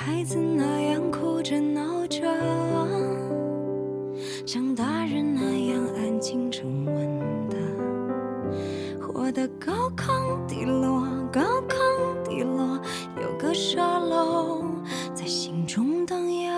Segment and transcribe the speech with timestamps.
[0.00, 2.20] 孩子那样哭着闹着，
[4.46, 6.94] 像大人那样安静沉稳
[7.48, 7.56] 的，
[9.04, 11.76] 活得高亢低落，高亢
[12.24, 12.78] 低落，
[13.20, 14.62] 有个沙漏
[15.12, 16.54] 在心中荡漾。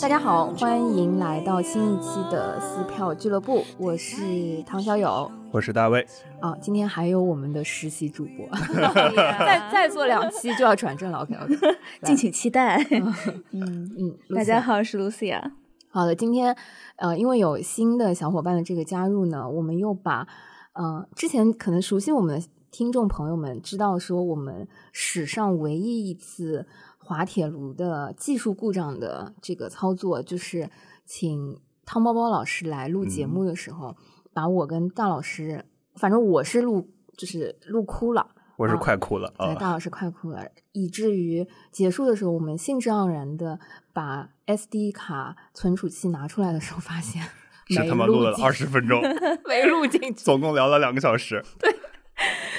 [0.00, 6.04] 大家好，欢迎来到新一期的撕票俱乐部，我是唐小友我是大卫，
[6.40, 6.52] 啊。
[6.60, 8.44] 今天还有我们的实习主播，
[9.14, 11.18] 再再做两期就要转正了。
[11.18, 11.56] OK OK，
[12.02, 12.76] 敬请期待。
[12.90, 15.52] 嗯嗯，大家好，我是 Lucia。
[15.88, 16.56] 好的，今天
[16.96, 20.26] 呃，因为有新的小伙伴的这个加入呢，我们又把
[20.72, 26.66] 呃之前可能熟悉我们的听众朋友们知道说，我们史上唯一一次
[26.98, 30.68] 滑铁卢的技术故障的这个操作，就是
[31.06, 33.94] 请汤包包老师来录节目的时候，
[34.34, 38.26] 把我跟大老师，反正我是录就是录哭了。
[38.56, 39.54] 我是啊快哭了对，啊！
[39.54, 43.58] 大老师快哭了，以至于结束的时候，我们兴致盎然的
[43.92, 47.22] 把 SD 卡存储器拿出来的时候，发现
[47.66, 49.00] 是没他妈录了进二十分钟，
[49.48, 50.24] 没录进 去。
[50.24, 51.44] 总共聊了两个小时。
[51.58, 51.74] 对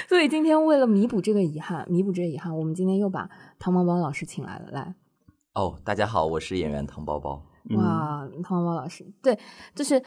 [0.06, 4.68] 所以今天为了弥补这个遗憾，弥补这个遗憾，我们今天又把唐包包老师请来了。
[4.70, 4.94] 来，
[5.54, 7.42] 哦，大家好，我是演员汤包包。
[7.70, 9.38] 嗯，哇，汤包包老师，对，
[9.74, 10.00] 就是，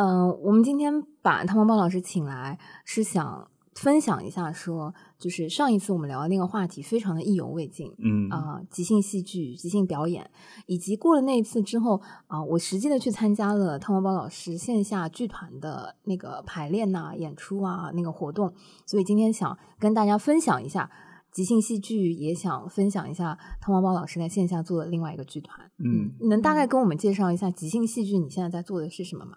[0.00, 7.92] 嗯、我们今天把汤包包老师请来，是想分享一下说，就是上一次我们聊的那个话题，非常的意犹未尽。
[7.98, 10.30] 嗯啊、即兴戏剧、即兴表演，
[10.66, 18.54] 以及过了那一次之后啊、我实际的去参加了汤包包老师线下剧团的那个排练呐、演出啊那个活动，
[18.86, 20.88] 所以今天想跟大家分享一下
[21.32, 25.68] 即兴戏剧，也想分享一下汤包包老师在线下做的另外一个剧团。
[25.78, 29.32] 嗯，能大概跟我们介绍一下即兴戏剧你现在在做的是什么吗？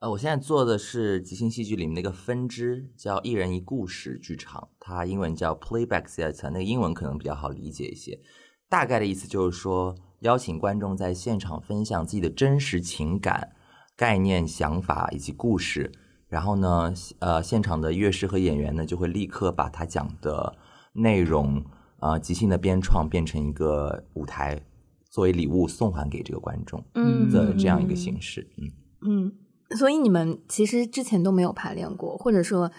[0.00, 8.20] 呃，我现在做的是即兴戏剧里面的一个分支，叫一人一故事剧场，它英文叫 Playback Theatre，那个英文可能比较好理解一些。
[8.68, 13.56] 大概的意思就是说，邀请观众在现场分享自己的真实情感、
[13.96, 15.90] 概念、想法以及故事，
[16.28, 20.56] 然后呢，呃，现场的乐师和演员呢就会立刻把他讲的
[20.92, 21.60] 内容，
[21.98, 24.62] 呃，即兴的编创变成一个舞台，
[25.10, 28.70] 作为礼物送还给这个观众嗯的这样一个形式，嗯。
[29.00, 29.32] 嗯，
[29.76, 32.70] 所以你们其实之前都没有排练过，或者说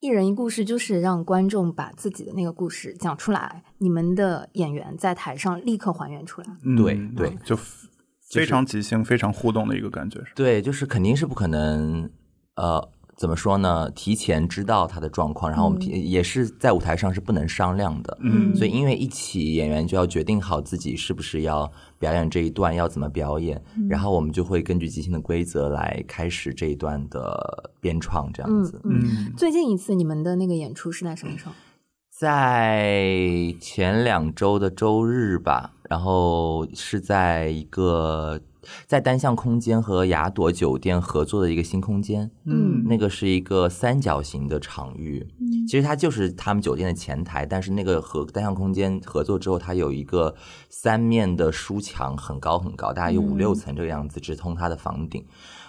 [0.00, 6.46] 一人一故事，就是让观众把自己的那个故事讲出来，你们的演员在台上立刻还原出来。
[6.62, 7.56] 嗯对对就
[8.30, 10.20] 非常即兴、非常互动的一个感觉。
[10.34, 12.10] 对，就是肯定是不可能，
[12.56, 13.90] 呃，怎么说呢？
[13.92, 28.80] 提前知道他的状况，然后我们提、也是在舞台上是不能商量的，嗯所以因为一起演员就要决定好自己是不是要表演这一段，要怎么表演，然后我们就会根据即兴的规则来开始这一段的编创，这样嗯子。
[28.84, 29.00] 嗯。
[29.04, 31.52] 嗯最近一次你们的那个演出是在什么时候？
[32.16, 38.40] 在前两周的周日吧，然后是在一个
[38.86, 45.26] 在单向空间和雅朵酒店合作的一个新空间，嗯那个是一个三角形的场域，
[45.66, 50.34] 其实它就是他们酒店的前台，但是那个和单向空间合作之后，它有一个
[50.68, 55.24] 三面的书墙，很高很高，大概有五六层这个样子，直通它的房顶。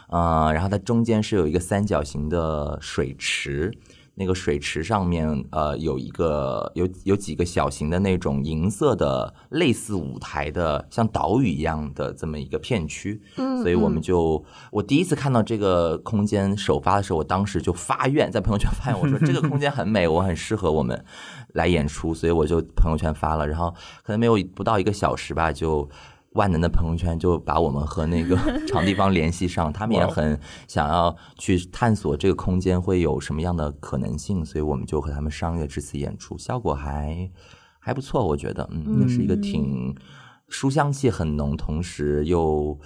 [0.07, 3.75] 呃，然后它中间是有一个三角形的水池，
[4.15, 21.03] 那个水池上面呃有一个有有几个小型的那种银色的类似舞台的像岛屿一样的这么一个片区，嗯所以我们就我第一次看到这个空间首发的时候，我当时就发愿在朋友圈发愿，我说这个空间很美，我很适合我们
[21.53, 23.73] 来演出，所以我就朋友圈发了，然后
[24.03, 25.89] 可能没有不到一个小时吧，就
[26.35, 37.29] 万能的朋友圈就把我们和那个 场地方联系上，他们也很想要去探索这个空间会有什么样的可能性，所以我们就和他们商业这次演出，效果还
[37.79, 39.95] 还不错，我觉得，嗯，那是一个挺
[40.47, 42.79] 书香气很浓，同时又。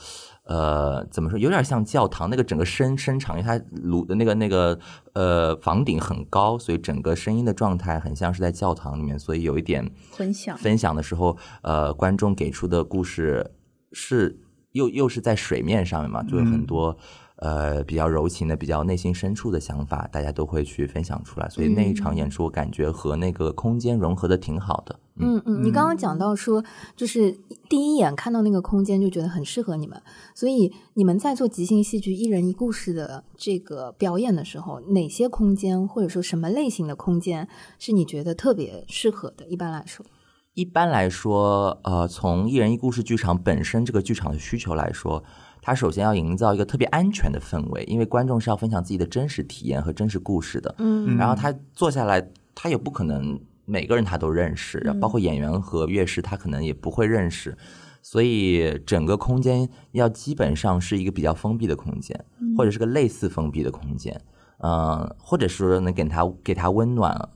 [0.49, 1.37] 呃，怎么说？
[1.37, 4.79] 有点像教堂那个整个声声场，因为它炉的那个那个
[5.13, 13.51] 呃房顶很高，所以整个声音的状态很像是在教堂里面，所以有一点分享分享的时候，呃，观众给出的故事
[13.91, 14.39] 是
[14.71, 16.97] 又又是在水面上面嘛，就有很多、
[17.35, 21.47] 呃比较柔情的、比较内心深处的想法，大家都会去分享出来。
[21.47, 24.99] 所以那一场演出，我感觉和那个空间融合的挺好的。
[25.19, 26.63] 嗯，嗯嗯，你刚刚讲到说，
[26.95, 27.31] 就是
[27.69, 30.01] 第一眼看到那个空间就觉得很适合你们，
[30.33, 39.45] 所以你们在做即兴戏剧一人一故事的这个表演的时候，哪些空间或者说什么类型的空间是你觉得特别适合的？
[39.47, 40.05] 一般来说，
[40.53, 45.23] 一般来说，呃，从一人一故事剧场本身这个剧场的需求来说，
[45.61, 50.73] 它首先要营造一个特别安全的氛围，因为观众是要分享自己的真实体验和真实故事的。
[50.79, 53.39] 嗯然后他坐下来，他也不可能
[53.69, 57.55] 每个人他都认识，包括演员和乐师他可能也不会认识，
[58.01, 62.25] 所以整个空间要基本上是一个比较封闭的空间，
[62.57, 64.19] 或者是个类似封闭的空间，
[64.63, 67.29] 嗯，或者说能给他给他温暖。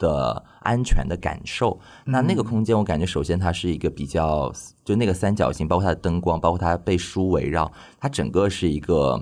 [0.00, 4.52] 的安全的感受，那那个空间，我感觉首先它是一个比较，
[4.84, 9.20] 就那个三角形，包括它的灯光，包括它被书围绕，它整个是一个，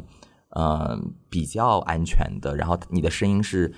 [0.50, 1.00] 呃，
[1.30, 2.54] 比较安全的。
[2.54, 3.72] 然后你的声音是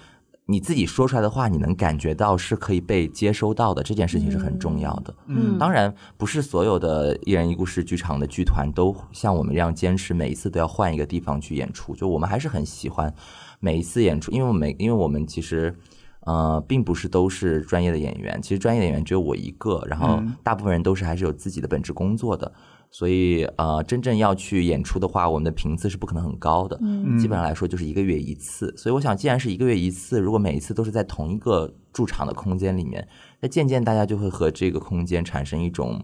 [0.51, 5.15] 你自己说出来的话，你能感觉到是可以被接收到的，这件事情是很重要的。
[5.27, 13.15] 嗯，当然不是所有的一人一故事剧场的剧团都像我们这样坚持每一次都要换一个地方去演出，就我们还是很喜欢
[13.61, 15.75] 每一次演出，因为每因为我们其实。
[16.23, 22.53] 呃，并不是都是专业的演员，其实专业演员只有我一个，然后大部分人都是还是有自己的本职工作的，
[22.91, 26.79] 所以呃，真正要去演出的话，我们的频次是不可能很高的，
[27.21, 28.75] 基本上来说就是一个月一次。
[28.77, 33.07] 所以我想，既然是一个月一次，如果每一次都是在同一个驻场的空间里面，
[33.41, 36.03] 那渐渐大家就会和这个空间产生一种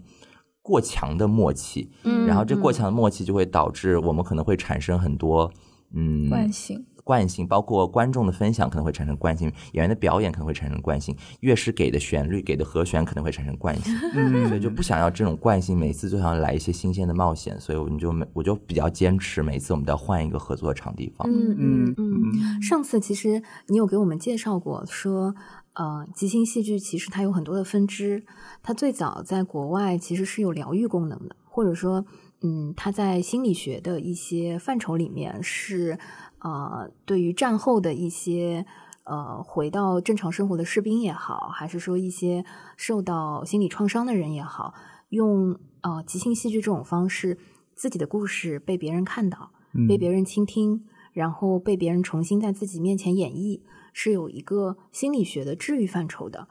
[0.63, 5.51] 过强的默契，嗯，然后这过强的默契就会导致我们可能会产生很多
[5.95, 6.85] 嗯惯性。
[7.05, 13.95] 惯性包括观众的分享可能会产生惯性，演员的表演可能会产生惯性，乐师给的旋律给的和弦可能会产生惯性，
[14.49, 21.31] 所以就不想要这种惯性，每次就想来一些新鲜的冒险，所以我们就每我就比较坚持，每次我们都要换一个合作的场地方。
[21.31, 22.62] 嗯嗯嗯。
[22.62, 25.35] 上次其实你有给我们介绍过，说
[25.75, 28.25] 呃，即兴戏剧其实它有很多的分支，
[28.62, 32.07] 它最早在国外其实是有疗愈功能的，或者说
[32.44, 35.99] 嗯，他在心理学的一些范畴里面是。
[36.46, 38.67] 呃，对于战后的一些
[39.05, 42.44] 呃回到正常生活的士兵也好，还是说一些
[42.76, 44.75] 受到心理创伤的人也好，
[45.08, 47.38] 用呃即兴戏剧这种方式，
[47.75, 49.52] 自己的故事被别人看到，
[49.88, 53.62] 被别人倾听，然后被别人重新在自己面前演绎，
[53.94, 56.49] 是有一个心理学的治愈范畴的。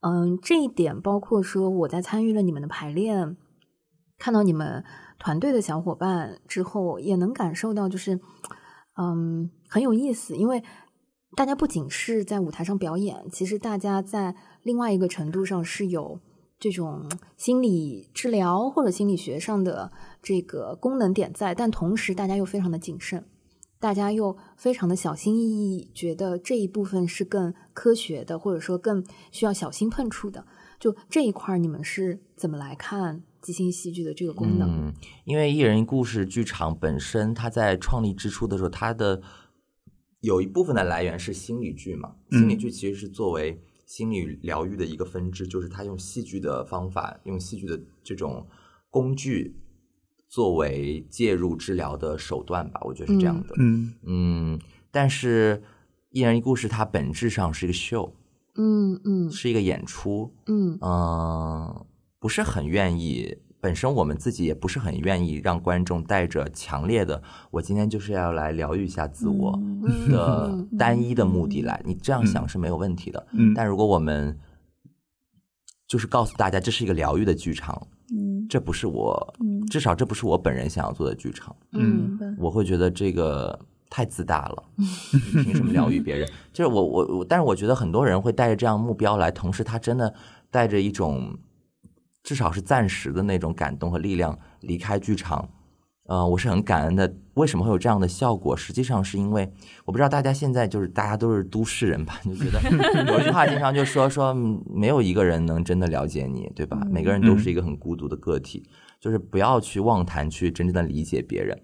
[0.00, 3.36] 嗯，这一点包括说我在参与了你们的排练，
[4.16, 4.82] 看到你们
[5.18, 8.20] 团队的小伙伴之后，也能感受到就是。
[8.96, 10.62] 嗯，很有意思，因为
[11.34, 16.20] 大家不仅是在舞台上表演，其实大家在另外一个程度上是有
[16.60, 19.90] 这种心理治疗或者心理学上的
[20.22, 23.24] 这个功能点在，但同时大家又非常的谨慎，
[23.80, 30.46] 大家又非常的小心翼翼，觉得这一部分是更科学的，或者说更需要小心碰触的。
[30.78, 33.24] 就这一块，你们是怎么来看？
[33.44, 34.94] 即兴戏剧的这个功能，嗯，
[35.26, 39.20] 因为一人一故事剧场本身，它在创立之初的时候，它的
[40.20, 42.14] 有一部分的来源是心理剧嘛。
[42.30, 48.46] 心理剧其实是作为心理疗愈的一个分支，就是它用戏剧的方法，用戏剧的这种
[48.88, 49.54] 工具
[50.26, 52.80] 作为介入治疗的手段吧。
[52.84, 53.54] 我觉得是这样的。
[53.58, 55.62] 嗯嗯，但是
[56.08, 58.16] 一人一故事，它本质上是一个秀，
[58.56, 61.86] 嗯嗯，是一个演出，嗯嗯。
[62.24, 69.60] 不是很愿意，本身我们自己也不是很愿意让观众带着强烈的“我今天就是要来疗愈一下自我”
[70.08, 71.82] 的单一的目的来。
[71.84, 74.38] 你这样想是没有问题的，但如果我们
[75.86, 77.86] 就是告诉大家这是一个疗愈的剧场，
[78.48, 79.34] 这不是我，
[79.70, 81.54] 至少这不是我本人想要做的剧场。
[81.72, 84.64] 嗯，我会觉得这个太自大了，
[85.44, 86.26] 凭什么疗愈别人？
[86.54, 90.14] 就是我我我，但是我觉得很多人会带着这样目标来，同时他真的
[90.50, 91.36] 带着一种。
[92.24, 95.46] 至少是暂时的那种感动和力量离开剧场，
[96.06, 97.14] 呃，我是很感恩的。
[97.34, 98.56] 为什么会有这样的效果？
[98.56, 99.52] 实际上是因为
[99.84, 102.58] 我不知道大家现在就是大家都是都市人吧，就觉得
[103.12, 106.80] 有一句话经常就说说没有一个人能真的了解你，对吧？
[106.90, 108.66] 每个人都是一个很孤独的个体，
[108.98, 111.60] 就是不要去妄谈去真正的理解别人。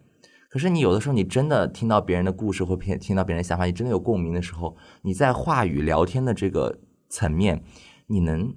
[0.50, 7.62] 可是你有的时候你真的听到别人的故事或听听到别人的想法，你真的有共鸣的时候，你在话语聊天的这个层面，
[8.09, 8.52] 你能。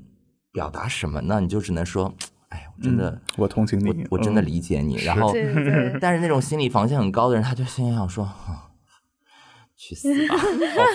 [0.53, 1.41] 表达什么呢？
[1.41, 2.13] 你就只能说，
[2.50, 4.95] 哎，我真的，我同情你，我真的理解你。
[5.03, 5.33] 然后，
[6.00, 8.29] 但是那种心理防线很高的人，他就心想说，
[9.75, 10.45] 去死吧， 好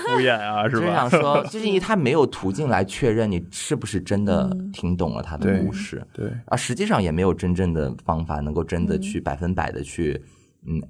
[0.07, 0.87] 敷衍啊， 是吧？
[0.87, 10.23] 就想说，就是因为他没有途径来确认你是不是真的听懂了他的故事，对，而实际上也没有真正的方法能够真的去百分百的去，
[10.65, 10.81] 嗯。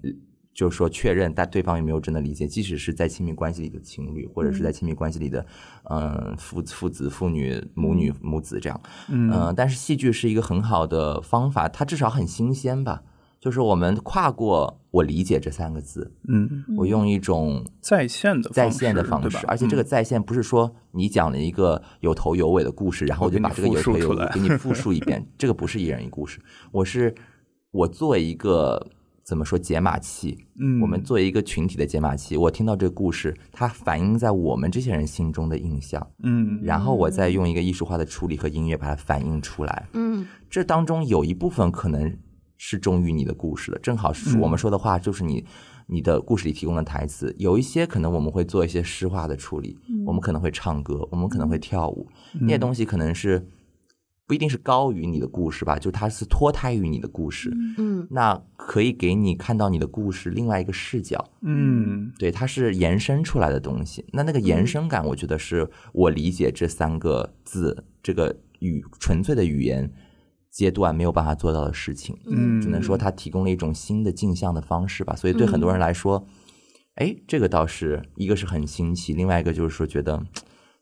[0.58, 5.46] 就是说，确认但对方有没有真的理解，即使是在亲密关系里的情侣，或者是在亲密关系里的，
[5.88, 13.04] 嗯，父父子、父女、母女、母子这样，嗯，但是戏剧是一个很好的方法，它至少很新鲜吧。
[13.38, 26.40] 就是我们跨过“我理解”这三个字，嗯，我用一种在线的在线的方式，而且这个在线不是说你讲了一个有头有尾的故事，然后我就把这个有头有尾给你 复述一遍，这个不是一人一故事，
[26.72, 27.14] 我是
[27.70, 28.84] 我作为一个。
[29.28, 30.38] 怎么说解码器？
[30.58, 39.86] 嗯我们作为一个群体的解码器，我听到这个故事，它反映在我们这些人心中的印象，嗯然后我再用一个艺术化的处理和音乐把它反映出来。
[39.92, 42.10] 嗯这当中有一部分可能
[42.56, 45.44] 是忠于你的故事的，正好是嗯我们说的话就是你
[45.86, 47.34] 你的故事里提供的台词。
[47.38, 52.08] 有一些可能我们会做一些诗化的处理，我们可能会唱歌，我们可能会跳舞，
[52.40, 53.46] 那些东西可能是
[54.28, 61.32] 不一定是高于你的故事吧，就它是脱胎于你的故事，嗯那可以给你看到你的故事另外一个视角。
[61.40, 64.04] 嗯对，它是延伸出来的东西。
[64.12, 69.90] 那那个延伸感，我觉得是我理解这三个字这个语纯粹的语言
[70.50, 72.14] 阶段没有办法做到的事情。
[72.26, 75.16] 嗯，只能说它提供了一种新的镜像的方式吧。
[75.16, 76.26] 所以对很多人来说，
[76.96, 80.22] 哎，这个倒是一个是很新奇，另外一个就是说觉得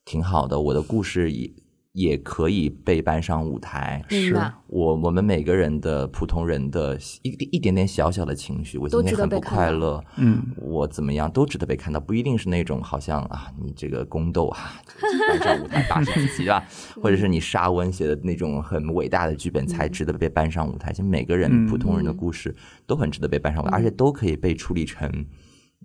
[0.05, 1.49] 挺好的，我的故事也
[1.97, 4.05] 也可以被搬上舞台。
[4.11, 4.37] 是。
[4.67, 14.59] 我我们每个人的普通人的一一点点小小的情绪，我今天很不快乐，嗯，我怎么样都值得被看到，不一定是那种好像啊，你这个宫斗啊，
[15.31, 16.65] 搬上舞台大师自己对吧？
[17.01, 20.93] 或者是你沙文写的那种很伟大的剧本才值得被搬上舞台。
[20.93, 22.55] 其实每个人嗯普通人的故事
[22.87, 25.09] 都很值得被搬上舞台，而且都可以被处理成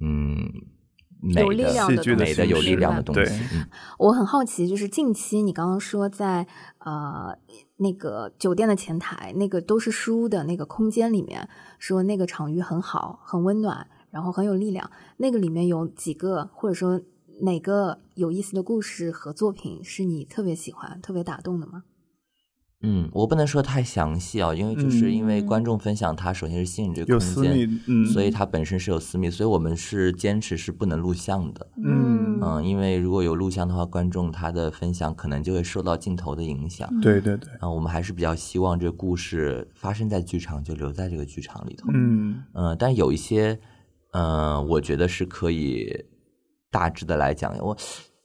[0.01, 0.51] 嗯
[1.22, 3.34] 美有力的戏剧的量的东西美的有力量的东西。
[3.54, 3.66] 嗯
[4.00, 6.48] 我很好奇，就是近期你刚刚说在
[6.80, 7.38] 呃
[7.78, 11.48] 那个酒店的前台，那个都是书的那个空间里面，
[11.78, 14.90] 说那个场域很好，很温暖，然后很有力量。
[15.18, 17.00] 那个里面有几个，或者说
[17.42, 21.84] 哪个有意思的故事和作品是你特别喜欢、特别打动的吗？
[22.83, 31.67] 嗯，我不能说太详细啊，因为就是因为嗯观众分享，它首先是吸引这个空有私密间，，嗯，所以它本身是有私密，所以我们是坚持是不能录像的。
[31.77, 36.89] 嗯嗯，因为如果有录像的话，观众他的分享可能就会受到镜头的影响。
[37.01, 41.88] 对对对，啊，我们还是比较希望这个故事发生在剧场，就留在这个剧场里头。
[41.93, 43.59] 嗯嗯，但有一些，
[44.13, 46.05] 嗯，我觉得是可以
[46.71, 47.55] 大致的来讲。
[47.59, 47.77] 我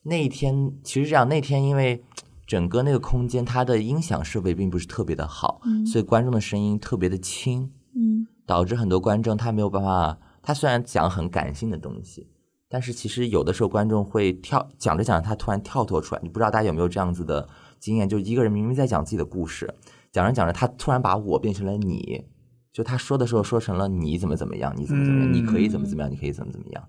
[0.03, 2.03] 那一天其实这样，那天因为
[2.47, 10.19] 整个那个空间它的音响设备并不是特别的好，所以观众的声音特别的轻，嗯导致很多观众他没有办法。
[10.41, 12.29] 他虽然讲很感性的东西，
[12.69, 16.21] 但是其实有的时候观众会跳讲着讲着，他突然跳脱出来。
[16.23, 17.49] 你不知道大家有没有这样子的
[17.81, 18.09] 经验？
[18.09, 19.75] 就一个人明明在讲自己的故事，
[20.13, 22.25] 讲着讲着，他突然把我变成了你，
[22.73, 26.89] 就他说的时候说成了你怎么怎么样，你怎么怎么样，嗯你可以怎么怎么样，你可以怎么怎么样。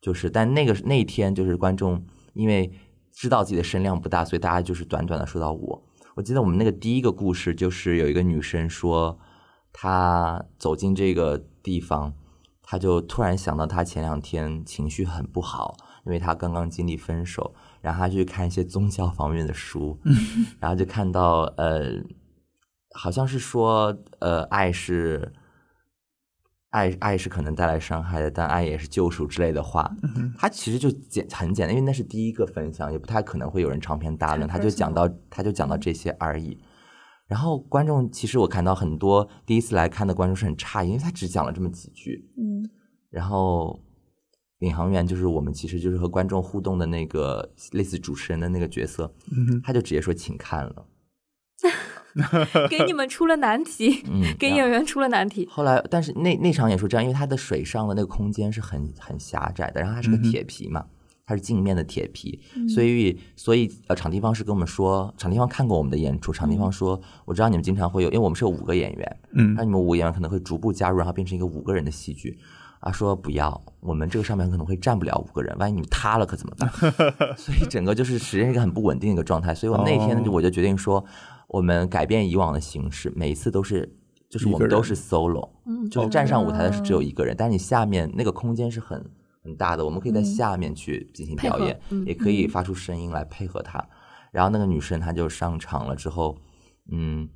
[0.00, 2.72] 就是，但那个那一天，就是观众因为
[3.18, 5.84] 知道自己的声量不大，所以大家就是短短的说到我。
[6.14, 9.18] 我记得我们那个第一个故事，就是有一个女生说，
[9.72, 12.14] 她走进这个地方，
[12.62, 19.98] 她就突然想到她前两天情绪很不好，因为她刚刚经历分手，然后她去看一些宗教方面的书，
[20.60, 21.94] 然后就看到呃，
[22.94, 25.32] 好像是说呃，爱是。
[26.70, 29.90] 爱爱是可能带来伤害的，但爱也是救赎之类的话。
[30.36, 36.58] 他其实就简很简单，因为那是第一个分享，也不太可能会有人长篇大论，他就讲到他就讲到这些而已。
[37.26, 42.30] 然后观众其实我看到很多第一次来看的观众是很诧异，因为他只讲了这么几句。
[42.36, 42.68] 嗯
[43.10, 43.80] 然后
[44.58, 50.86] 领航员就是我们其实就是和观众互动的那个类似主持人的那个角色，嗯他就直接说请看了。
[52.68, 55.46] 给你们出了难题，嗯， 给演员出了难题。
[55.50, 60.84] 后来，但是那那场演出这样，因为它的水上的那个空间是很很狭窄的，然后它是个铁皮嘛，
[61.26, 72.38] 它是镜面的铁皮，所以所以呃，场地方是跟我们说，场地方看过我们的演出，场地方说，我知道你们经常会有，因为我们是有五个演员，嗯那你们五个演员可能会逐步加入，然后变成一个五个人的戏剧。
[72.80, 76.70] 啊，说不要，我们这个上面可能会站不了五个人，万一你们塌了可怎么办？
[77.36, 79.52] 所以整个就是实际上一个很不稳定的一个状态。
[79.52, 81.04] 所以我那天呢，就哦我就决定说，
[81.48, 83.98] 我们改变以往的形式，每一次都是
[84.30, 89.04] 就是我们都是 solo，嗯就是站上舞台的是只有一个人，但是你下面那个空间是很
[89.42, 93.84] 很大的，我们可以在下面去进行表演，嗯也可以发出声音来配合他。
[94.30, 96.36] 然后那个女生她就上场了之后，
[96.92, 97.26] 嗯，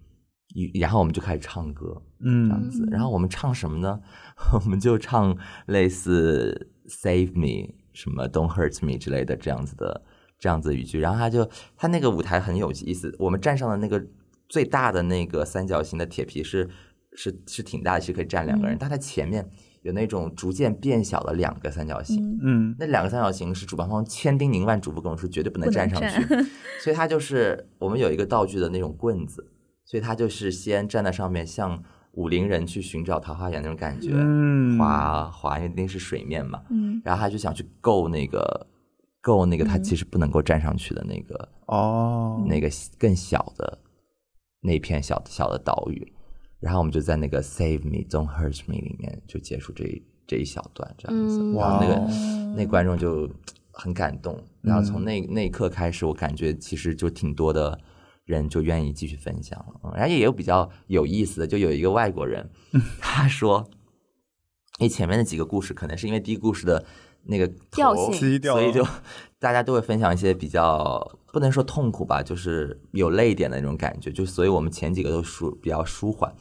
[0.54, 2.86] 一然后我们就开始唱歌，嗯这样嗯子。
[2.90, 3.98] 然后我们唱什么呢？
[4.62, 5.34] 我们就唱
[5.66, 10.02] 类似 “Save Me” 什么 “Don't Hurt Me” 之类的这样子的
[10.42, 10.98] 这样子的语句。
[10.98, 14.04] 然后他就他那个舞台很有意思，我们站上的那个
[14.48, 16.68] 最大的那个三角形的铁皮是
[17.14, 19.48] 是是挺大的，其实可以站两个人，但它前面
[19.82, 22.20] 有那种逐渐变小的两个三角形。
[22.20, 26.26] 嗯嗯那两个三角形是主办方千叮咛万嘱咐跟我说绝对不能站上去，
[26.82, 29.46] 所以他就是我们有一个道具的那种棍子，
[29.84, 31.82] 所以他就是先站在上面，像
[32.12, 38.66] 武林人去寻找桃花源那种感觉，嗯滑滑，因为那是水面嘛，嗯然后他就想去够那个
[39.22, 39.82] 够那个他嗯。
[39.82, 43.78] 其实不能够站上去的那个、哦，那个更小的
[44.60, 46.12] 那片小小的岛屿。
[46.60, 51.54] 然后我们就在那个 Save Me, Don't Hurt Me 里面就结束这一这一小段这样子，嗯。
[51.54, 53.28] 然后那个那观众就
[53.72, 57.76] 很感动，然后从那那一刻开始，我感觉其实就挺多的
[58.24, 62.48] 人就愿意继续分享了，嗯然后也有比较有意思的，就有一个外国人，
[63.00, 63.68] 他说，
[64.78, 66.84] 因为前面的几个故事可能是因为第一个故事的
[67.24, 68.86] 那个头调性所以就
[69.38, 76.32] 大家都会分享一些比较不能说痛苦吧，就是有泪点的那种感觉，就所以我们前几个都舒比较舒缓。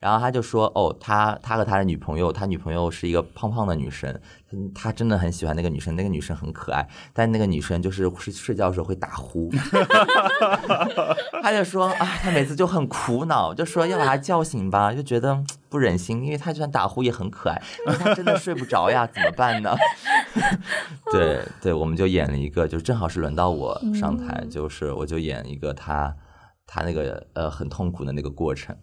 [0.00, 4.08] 然后他就说：“哦，他他和他的女朋友，他女朋友是一个胖胖的女生，
[4.52, 9.50] 嗯他真的很喜欢那个女生，那个女生很可爱，但那个女生就是睡睡觉的时候会打呼。
[11.42, 19.76] 他就说啊，他每次就很苦恼，就说要把她叫醒吧，就觉得不忍心，因为他就算打呼也很可爱，但是他真的睡不着呀， 怎么办呢？
[21.12, 26.14] 对对，我们就演了一个，就正好是轮到我上台，就是我就演一个他
[26.70, 28.76] 他那个呃很痛苦的那个过程，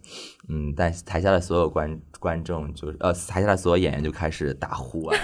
[0.48, 5.16] 嗯，但台下的所有观观众就是呃台下的所有演员就开始打呼啊，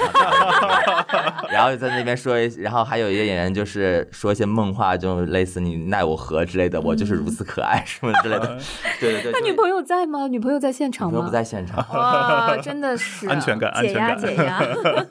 [1.50, 8.56] 然后在那边说一，然后还有一个演员就是说一些梦话，就类似你奈我何之类的，我就是如此可爱什么之类的，
[9.00, 10.28] 对 对对，就他女朋友在吗？
[10.28, 11.10] 女朋友在现场吗？
[11.10, 15.06] 女朋友不在现场，哇，真的是 安全感，安解压全感，解压。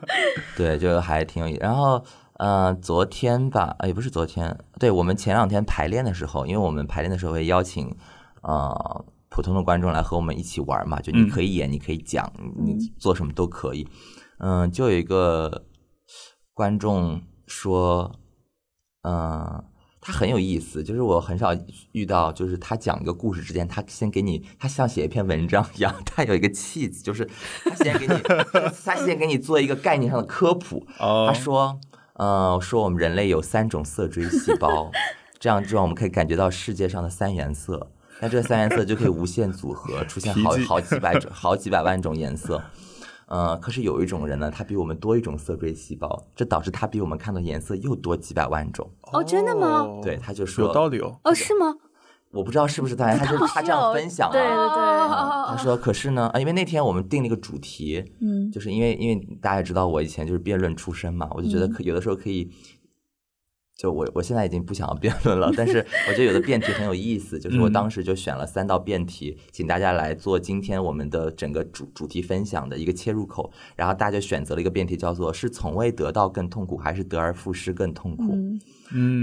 [0.56, 1.60] 对，就还挺有意思。
[1.62, 2.02] 然后，
[2.42, 7.96] 呃，昨天吧，呃也不是昨天，对我们前两天排练的时候，因为我们排练的时候会邀请
[8.42, 13.88] 呃普通的观众来和我们一起玩嘛，就你嗯可以演，你可以讲，你做什么都可以。
[14.40, 15.66] 嗯、就有一个
[16.52, 18.12] 观众说，
[19.04, 19.64] 嗯、
[20.02, 21.56] 他很有意思，就是我很少
[21.92, 27.30] 遇到，就是他讲一个故事之前，他先给你，他像写一篇文章一样，他有一个气质，就是
[27.66, 28.14] 他先给你，
[28.84, 30.84] 他先给你做一个概念上的科普。
[30.98, 31.80] 哦他说，
[32.22, 34.92] 呃，说我们人类有三种色锥细胞，
[35.40, 42.62] 这样之后我们可以感觉到世界上的三原色，那这三原色就可以无限组合，出现好好几百种、好几百万种颜色。
[43.26, 48.88] 呃，可是有一种人呢，他比我们多一种色锥细胞，这导致他比我们看到颜色又多几百万种。
[49.12, 51.18] 哦真的吗哦对，他就说有道理哦。
[51.24, 51.74] 哦，是吗？
[52.32, 54.48] 我不知道是不是他，他就他这样分享对啊。
[54.48, 58.50] 对对，哦他说：“可是呢，啊，因为那天我们定了一个主题，嗯。
[58.52, 62.50] 就是因为因为大家也知道我以前就是辩论出身嘛，我就觉得可有的时候可以，
[63.78, 78.38] 就我我现在已经不想要辩论了，但是我觉得有的辩题很有意思，就是我当时就选了三道辩题，请大家来做今天我们的整个主主题分享的一个切入口，然后大家就选择了一个辩题叫做是从未得到更痛苦，还是得而复失更痛苦？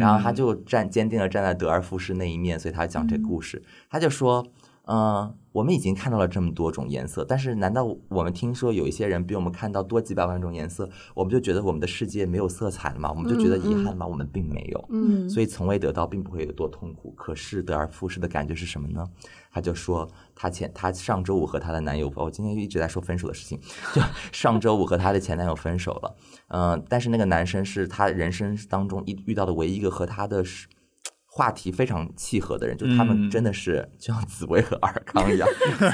[0.00, 4.44] 然后他就站坚定的站在得而复失那一面，所以他讲这故事，他就说，
[4.90, 13.10] 嗯、我们已经看到了这么多种颜色，但是难道我们听说有一些人比我们看到多几百万种颜色，我们就觉得我们的世界没有色彩了吗？
[13.10, 14.06] 我们就觉得遗憾吗？
[14.06, 14.84] 我们并没有。
[14.90, 19.06] 嗯所以从未得到并不会有多痛苦，可是得而复失的感觉是什么呢？
[19.50, 23.60] 他就说他前他上周五和她的男友，我今天一直在说分手的事情，
[23.94, 24.00] 就
[24.32, 26.16] 上周五和她的前男友分手了，
[26.48, 30.66] 嗯、但是那个男生是他人生当中一遇到的唯一一个和他的是
[31.38, 35.48] 话题非常契合的人，就他们嗯真的是就像紫薇和尔康一样，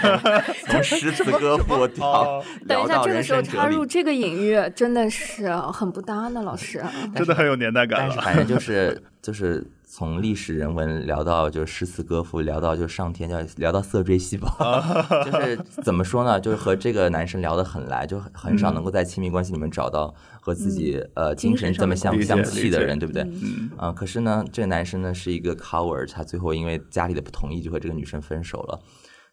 [0.66, 3.84] 从从诗词歌赋聊哦等一下，聊到人这个时候生哲理插入。
[3.84, 6.82] 这个隐喻，真的是很不搭呢，老师。
[7.14, 8.14] 真的很有年代感了。
[8.16, 9.62] 但是反正就是就是
[9.96, 14.48] 从历史人文聊到就是诗词歌赋，聊到就上天，叫聊到色锥细胞
[15.24, 16.40] 就是怎么说呢？
[16.40, 23.22] 就是和这个男生聊得很来，就很很少能够在亲密关系里面找到和自己、呃精神这么相相契的人，对不对？
[23.22, 28.80] 嗯啊、可是呢，这个男生呢是一个 coward，他最后因为家里的不同意，就和这个女生分手了。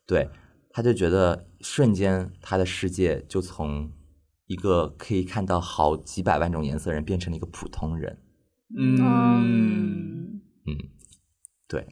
[0.05, 0.29] 对，
[0.69, 3.89] 他就觉得瞬间他的世界就从
[4.45, 8.19] 一个可以看到好几百万种颜色的人变成了一个普通人。
[8.77, 10.30] 嗯，嗯，
[11.67, 11.87] 对，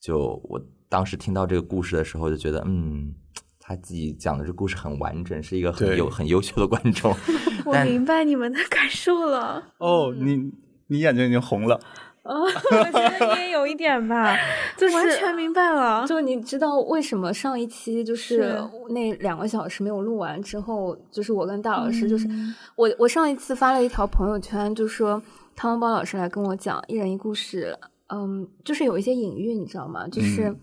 [0.00, 3.14] 就我当时听到这个故事的时候，就觉得，嗯，
[3.58, 7.14] 他自己讲的这故事很完整，是一个很对优很优秀的观众。
[7.64, 9.72] 我明白你们的感受了。
[9.78, 10.52] 哦，你
[10.88, 11.80] 你眼睛已经红了。
[12.22, 14.36] 哦 我觉得你也有一点吧，
[14.76, 16.04] 就是完全明白了。
[16.08, 25.22] 就你知道为什么上一期就是是那两个小时没有录完之后，就是我跟大老师，就是嗯我我上一次发了一条朋友圈，就说
[25.54, 30.06] 汤文宝老师来跟我讲一人一故事，嗯，就是有一些隐喻，你知道吗？
[30.08, 30.60] 就是嗯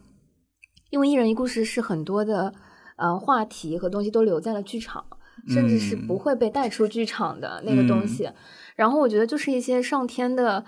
[0.90, 2.54] 因为一人一故事是很多的
[2.98, 5.04] 呃话题和东西都留在了剧场，
[5.48, 8.30] 甚至是嗯不会被带出剧场的那个东西。
[8.76, 10.64] 然后我觉得就是一些上天的，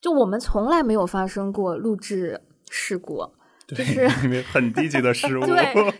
[0.00, 3.32] 就我们从来没有发生过录制事故。
[3.66, 5.44] 对就是因为很低级的失误。
[5.44, 5.56] 对，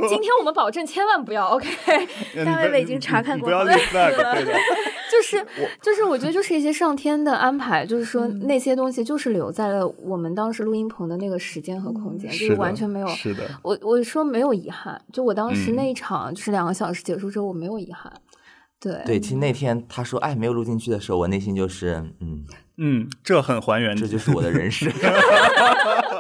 [0.09, 1.69] 今天我们保证千万不要 OK，
[2.45, 4.53] 大卫不已经查看过了不要立 flag，对的。
[5.11, 5.47] 就是
[5.81, 13.07] 就是我觉得就是一些上天的安排，就是说嗯那些东西就是留在了我们当时录音棚的那个时间和空间，就是完全没有。
[13.09, 18.13] 是的，我我说没有遗憾，就我当时嗯那一场就是两个小时结束之后，我没有遗憾。
[18.79, 22.45] 对对，其实那天他说哎没有录进去的时候，我内心就是嗯，
[22.77, 24.93] 嗯，这很还原，这就是我的人生。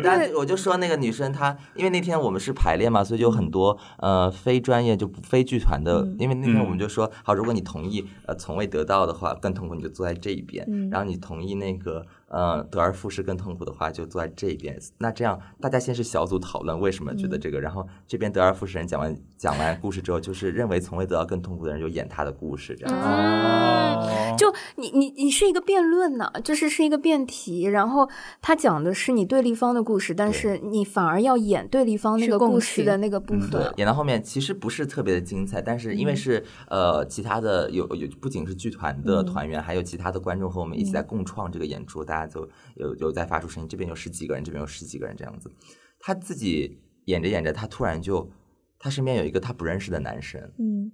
[0.00, 10.90] 对，但是我就说那个女生她，因为那天我们是排练嘛，所以就有很多呃非专业就不非剧团的，因为那天我们就说好，如果你同意呃从未得到的话更痛苦，你就坐在这一边，嗯。
[10.90, 14.78] 然后你同意那个呃得而复失更痛苦的话，就坐在这边。
[14.98, 23.06] 那这样大家先是小组讨论为什么觉得这个，然后这边得而复失人讲完讲完故事之后，就是认为从未得到更痛苦的人就演他的故事，这样子。
[23.06, 28.08] 哦，就你你你是一个辩论呢，就是是一个辩题，然后
[28.40, 33.50] 他讲的是你对立方的故事，但是你反而要演对立方那个故事的那个部嗯分。
[33.50, 45.50] 对，演到后面其实不是特别的精彩，但是因为是、呃其他的有有不仅是剧团的团员，还有其他的观众和我们一起在共创这个演出，大家就有有在发出声音，这边有十几个人，这边有十几个人这样子。
[45.98, 48.30] 他自己演着演着，他突然就
[48.78, 50.90] 他身边有一个他不认识的男生，嗯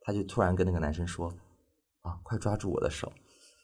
[0.00, 1.32] 他就突然跟那个男生说
[2.02, 3.10] ：“啊，快抓住我的手！”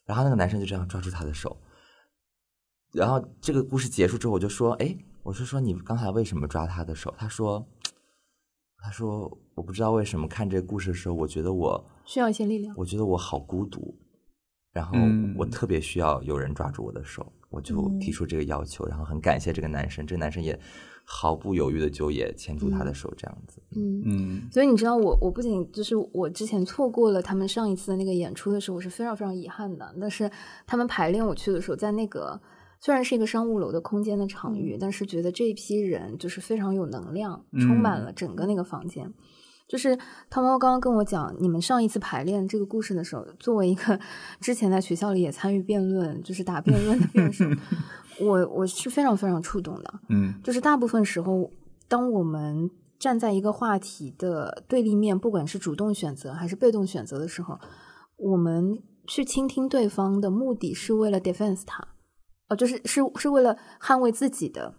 [0.06, 1.56] 然后那个男生就这样抓住他的手。
[2.92, 7.68] 然后这个故事结束之后，我就说：“哎，我是说你刚才为什么抓他的手？”他说
[8.82, 12.74] ：“他说我不知道为什么看这个故事的时候，我觉得我需要一些力量。
[12.76, 13.94] 我觉得我好孤独，
[14.72, 20.58] 然后嗯我特别需要有人抓住我的手，我就提出这个要求，然后很感谢这个男生，这个男生也
[21.04, 23.60] 毫不犹豫的就也牵住他的手，这样子。
[23.76, 24.02] 嗯。
[24.04, 29.92] 嗯所以你知道我，我不仅就是我之前错过了他们上一次的那个演出的时候，我是非常非常遗憾的。
[30.00, 30.30] 但是
[30.66, 32.40] 他们排练我去的时候，在那个
[32.78, 39.12] 虽然是一个商务楼的空间的场域，但是觉得这一批人就是非常有能量，充满了整个那个房间。
[39.70, 39.96] 就是
[40.28, 43.96] 汤猫刚刚跟我讲，你们上一次排练这个故事的时候，作为一个
[44.40, 47.44] 之前在学校里也参与辩论，就是打辩论的辩手，
[48.20, 50.00] 我我是非常非常触动的。
[50.08, 51.48] 嗯就是大部分时候，
[51.86, 57.56] 当我们站在一个话题的对立面，不管是主动选择还是被动选择的时候，
[58.16, 61.86] 我们去倾听对方的目的是为了 defense 他，
[62.48, 64.74] 哦，就是是是为了捍卫自己的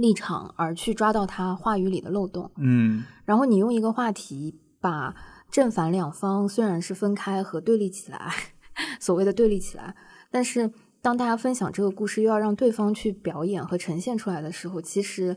[0.00, 2.50] 立场而去抓到他话语里的漏洞。
[2.56, 5.14] 嗯然后你用一个话题把
[5.50, 8.32] 正反两方虽然是分开和对立起来，
[8.98, 9.94] 所谓的对立起来，
[10.30, 15.36] 但是当大家分享这个故事，又要让对方去表演和呈现出来的时候，其实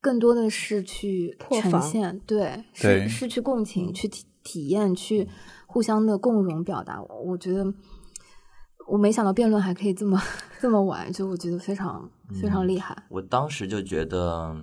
[0.00, 5.28] 更多的是去呈现，对，对是是去共情、去体体验、去
[5.66, 7.02] 互相的共融表达。
[7.02, 7.72] 我觉得
[8.88, 10.20] 我没想到辩论还可以这么
[10.60, 12.06] 这么晚，就我觉得非常
[12.40, 12.94] 非常厉害。
[13.08, 14.54] 我当时就觉得，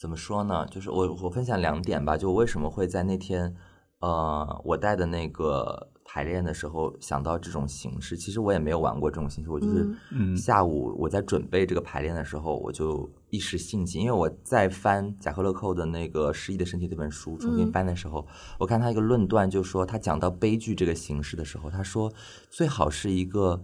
[0.00, 0.66] 怎么说呢？
[0.68, 3.54] 就是我我分享两点吧，就为什么会在那天，
[4.00, 8.16] 呃，我带的那个排练的时候想到这种形式。
[8.16, 18.26] 其实我也没有玩过这种形式，我就是嗯下午我在准备这个排练的时候，我就一时兴起，因为我在翻贾克勒寇的那个《失忆的身体》这本书，重新嗯翻的时候，
[18.58, 22.10] 我看他一个论断，就说他讲到悲剧这个形式的时候，他说
[22.48, 23.62] 最好是一个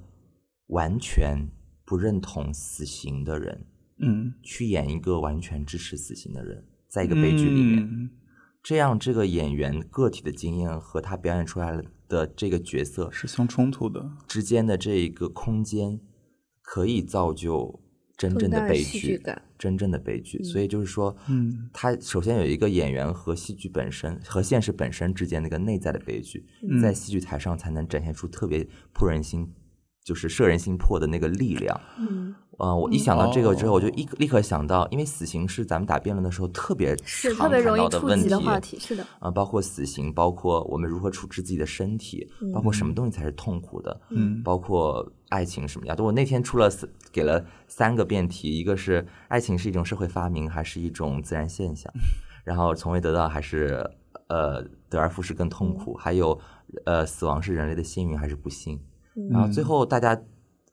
[0.71, 1.49] 完全
[1.85, 3.67] 不认同死刑的人。
[4.03, 8.11] 嗯，去演一个完全支持死刑的人，在一个悲剧里面，嗯
[8.63, 14.11] 这样这个演员个体的经验和他表演出来的这个角色是相冲突的。
[14.27, 16.01] 之间的这一个空间，
[16.63, 17.79] 可以造就
[18.17, 19.23] 真正的的悲剧，
[19.59, 20.43] 真正的悲剧。
[20.43, 29.51] 所以就是说，嗯，他首先有一个演员和戏剧本身和现实本身之间那个内在的悲剧，嗯在戏剧台上才能展现出特别破人心，
[30.11, 31.81] 就是摄人心魄的那个力量。
[31.97, 46.03] 嗯，呃，我一想到这个之后，我就哦一立刻想到，因为死刑是咱们打辩论的时候特别是常特别容易谈到的问题触及的话题，是的，啊、包括死刑，包括我们如何处置自己的身体，包括什么东西才是痛苦的，嗯包括爱情什么样的。
[46.03, 46.69] 我那天出了
[47.13, 51.89] 给了三个辩题，一个是爱情是一种社会发明还是一种自然现象，
[52.43, 53.89] 然后从未得到还是
[54.27, 56.37] 呃得而复失更痛苦，还有
[56.85, 58.81] 呃死亡是人类的幸运还是不幸。
[59.31, 60.21] 然后最后大家，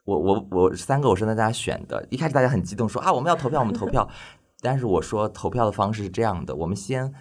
[0.05, 4.07] 我我我三个我是让大家选的，一开始大家很激动说啊我们要投票我们投票，
[4.61, 7.13] 但是我说投票的方式是这样的，我们先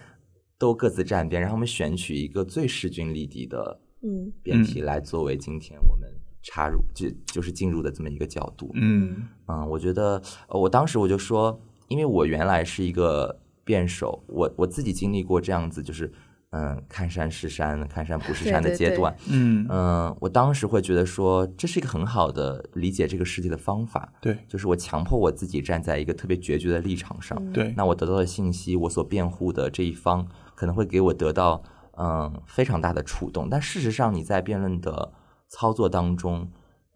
[0.57, 4.31] 都各自站边，然后我们选取一个最势均力敌的嗯。
[4.41, 6.09] 辩题来作为今天我们
[6.41, 8.71] 插入就就是进入的这么一个角度。
[8.75, 9.27] 嗯。
[9.47, 16.11] 嗯，我觉得呃我当时我就说，因为我原来是一个辩手，我我自己经历过这样子，就是
[16.57, 19.15] 嗯看山是山，看山不是山的对对阶段。
[19.29, 19.67] 嗯。
[19.69, 24.37] 嗯，我当时会觉得说，这是一个很好的理解这个世界的方法，对。
[24.47, 31.61] 就是我强迫我自己站在一个特别决绝的立场上，对，那我得到的信息，我所辩护的这一方可能会给我得到
[31.97, 35.13] 嗯非常大的触动，但事实上你在辩论的
[35.49, 36.49] 操作当中，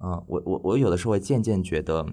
[0.03, 2.05] 嗯，我我我有的时候会渐渐觉得。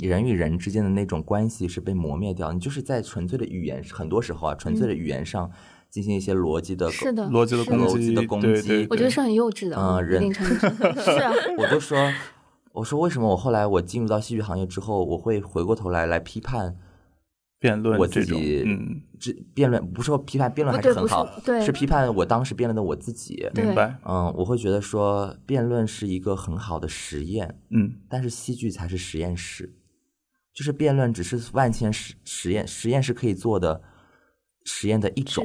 [0.00, 5.50] 人与人之间的那种关系是被磨灭掉，你就是在纯粹的语言，很多时候啊，纯粹的语言上
[5.90, 12.12] 进行一些逻辑的嗯是的逻辑的是的逻辑攻击，的攻击对对，我觉得是很幼稚的，嗯人 是啊，我就说，
[12.72, 16.76] 我说为什么我后来我进入到戏剧行业之后，我会回过头来来批判
[17.58, 23.48] 辩论我，自己，嗯，这辩论不是说批判辩论还是是很好，对是批判我当时辩论的我自己。
[23.54, 29.74] 明白，嗯，我会觉得说辩论是一个很好的实验，嗯但是戏剧才是实验室，
[30.54, 33.82] 就是辩论只是万千实实验实验室可以做的
[34.68, 35.42] 实验的一种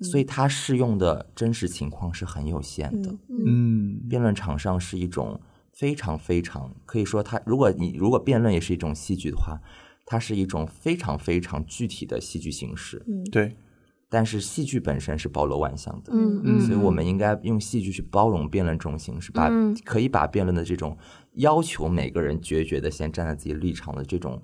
[0.00, 3.10] 所以它适用的真实情况是很有限的。
[3.28, 5.38] 嗯嗯，辩论场上是一种
[5.74, 9.60] 非常非常可以说它，如果你如果辩论也是一种戏剧的话，
[10.06, 13.04] 它是一种非常非常具体的戏剧形式。
[13.06, 13.54] 嗯，对，
[14.08, 19.76] 但是戏剧本身是包罗万象的，嗯嗯，所以我们应该用戏剧去包容辩论这种形式，把、嗯。
[19.84, 20.96] 可以把辩论的这种
[21.34, 24.42] 要求每个人决绝的先站在自己立场的这种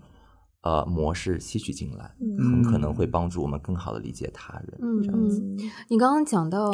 [0.66, 4.78] 呃模式吸取进来，很可能会帮助我们更好的理解他人。
[4.82, 5.56] 嗯这样子，嗯，
[5.88, 6.72] 你刚刚讲到，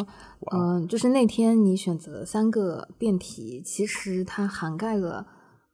[0.51, 5.27] 嗯、就是那天你选择三个辩题，其实它涵盖了，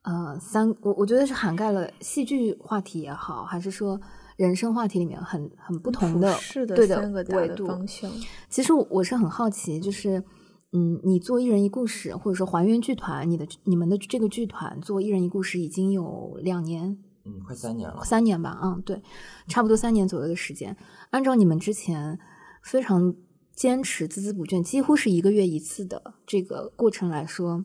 [0.02, 4.00] 呃，三，我我觉得是涵盖了戏剧话题也好，还是说
[4.36, 8.10] 人生话题里面很很不同的是的对三个大的维度方向，
[8.48, 10.24] 其实我是很好奇，就是，
[10.72, 18.02] 嗯，你做一人一故事，或者说还原剧团，你的你们的这个剧团做一人一故事已经有两年嗯，快三年了。
[18.02, 19.02] 三年吧，嗯，对，
[19.46, 20.74] 差不多三年左右的时间。
[21.10, 22.18] 按照你们之前
[22.62, 23.14] 非常
[23.54, 27.64] 坚持、孜孜不倦，几乎是一个月一次的这个过程来说，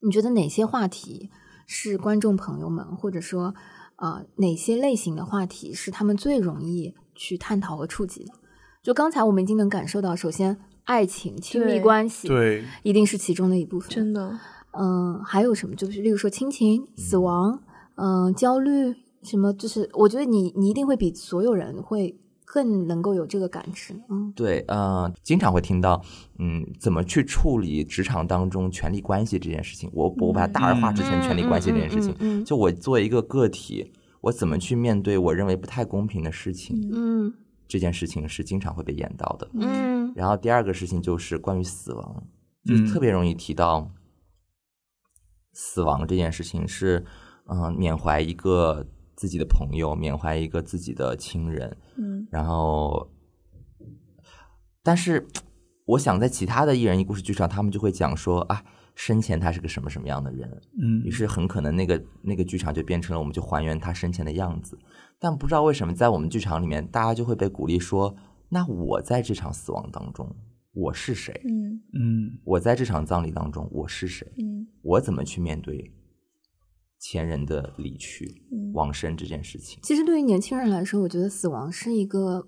[0.00, 1.30] 你觉得哪些话题
[1.66, 3.54] 是观众朋友们，或者说
[3.96, 8.32] 呃哪些类型的话题是他们最容易去探讨和触及的？
[8.82, 13.90] 就刚才我们已经能感受到，首先爱情、亲密关系，对，一定是其中的一部分。
[13.90, 14.38] 真的，
[14.72, 15.74] 嗯，还有什么？
[15.76, 17.62] 就是例如说亲情、死亡，
[18.00, 19.52] 嗯、焦虑，什么？
[19.52, 23.94] 就是我觉得你你一定会比所有人会更能够有这个感知。
[24.08, 26.02] 嗯对，呃，经常会听到，
[26.38, 29.90] 嗯，怎么去处理职场当中权力关系这件事情？
[29.92, 32.12] 我我把它大而化之成权力关系这件事情。
[32.12, 36.90] 嗯嗯嗯就我作为一个个体，我怎么去面对我认为不太公平的事情？
[36.92, 37.32] 嗯
[37.68, 39.48] 这件事情是经常会被演到的。
[39.54, 42.24] 嗯然后第二个事情就是关于死亡，
[42.64, 43.92] 就特别容易提到
[45.52, 47.04] 死亡这件事情是，
[47.46, 52.26] 嗯、缅怀一个自己的朋友，缅怀一个自己的亲人，嗯。
[52.30, 53.10] 然后，
[54.82, 55.26] 但是
[55.86, 60.48] 我想在其他的艺人一故事剧上，他们就会讲说啊，生前他是个什么什么样的人，
[60.80, 61.02] 嗯。
[61.04, 64.78] 于是很可能那个那个剧场就变成了我们就还原他生前的样子，
[65.18, 68.14] 但不知道为什么在我们剧场里面，大家就会被鼓励说，
[68.48, 70.34] 那我在这场死亡当中
[70.72, 71.32] 我是谁？
[71.44, 71.82] 嗯。
[71.92, 72.38] 嗯。
[72.44, 74.26] 我在这场葬礼当中我是谁？
[74.38, 74.66] 嗯。
[74.82, 75.92] 我怎么去面对
[77.00, 79.80] 前人的离去、嗯往生这件事情？
[79.82, 82.46] 其实对于年轻人来说，我觉得死亡是一个，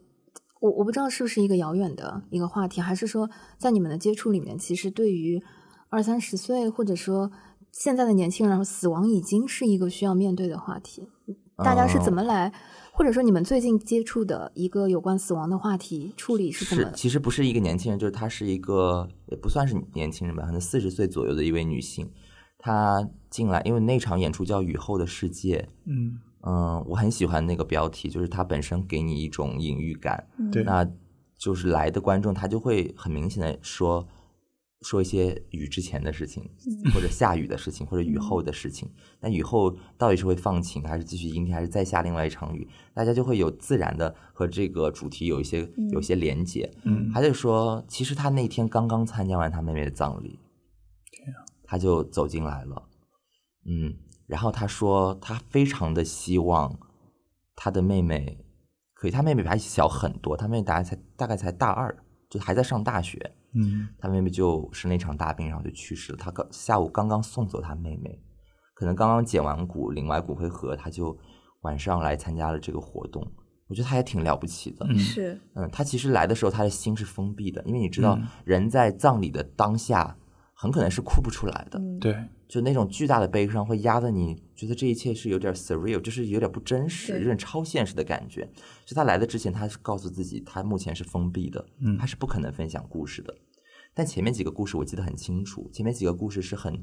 [0.60, 5.42] 我我不知道是不是一个遥远的一个话题，还是说在你们的接触里面，其实对于
[5.88, 7.32] 二三十岁或者说
[7.72, 11.08] 现在的年轻人，死亡已经是一个需要面对的话题。
[11.56, 12.52] 大家是怎么来，
[12.92, 16.92] 或者说你们最近接触的一个有关死亡的话题处理是怎么是，？
[16.94, 22.10] 其实不是一个年轻人，就是她是一个也不算是年轻人吧，可能四十岁左右的一位女性。
[22.62, 30.25] 她进来，因为那场演出叫《雨后的世界》，嗯嗯，我很喜欢那个标题，就是它本身给你一种隐喻感。
[30.53, 30.88] 对那
[31.37, 34.07] 就是来的观众他就会很明显的说
[34.83, 36.48] 说一些雨之前的事情，
[36.94, 38.88] 或者下雨的事情，或者雨后的事情。
[39.20, 42.68] 那雨后到底是会放晴，还是继续阴天，还是再下另外一场雨？
[42.94, 46.70] 大家就会有自然的和这个主题有一些有一些连接。
[46.85, 50.38] 嗯他就说，其实他那天刚刚参加完他妹妹的葬礼，
[51.72, 52.82] 他就走进来了，
[53.64, 56.78] 嗯，然后他说他非常的希望
[57.56, 58.44] 他的妹妹
[58.92, 61.96] 可以，他妹妹比他小很多，他妹妹大概才大概才大二，
[62.28, 63.18] 就还在上大学，
[63.54, 66.18] 嗯他妹妹就生了一场大病，然后就去世了。
[66.18, 68.22] 他刚下午刚刚送走他妹妹，
[68.74, 71.16] 可能刚刚捡完骨，领完骨灰盒，他就
[71.62, 73.26] 晚上来参加了这个活动。
[73.68, 80.14] 我觉得他也挺了不起的，嗯是嗯，他其实来的时候，他的心是封闭的，因为你知道嗯，人在葬礼的当下，
[80.62, 81.77] 很可能是哭不出来的。
[81.81, 88.48] 嗯，对，就那种巨大的悲伤会压得你觉得这一切是有点 surreal，就是有点不真实，有点超现实的感觉。
[88.87, 93.35] 就他来的之前，他是告诉自己，他目前是封闭的，嗯他是不可能分享故事的。
[93.92, 96.81] 但前面几个故事我记得很清楚，前面几个故事是很，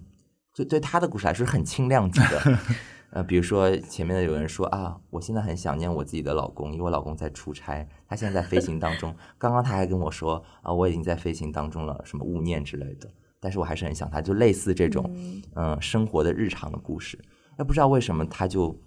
[0.53, 2.59] 就对他的故事来说是很轻量级的。
[3.11, 9.15] 呃，比如说前面的有人说啊，我现在很想念我自己的老公，因为我老公在出差，他现在在飞行当中。
[9.39, 13.09] 刚刚他还跟我说啊，我已经在飞行当中了，什么勿念之类的。
[13.39, 15.09] 但是我还是很想他，就类似这种，
[15.55, 17.17] 嗯、生活的日常的故事。
[17.57, 18.77] 那不知道为什么他就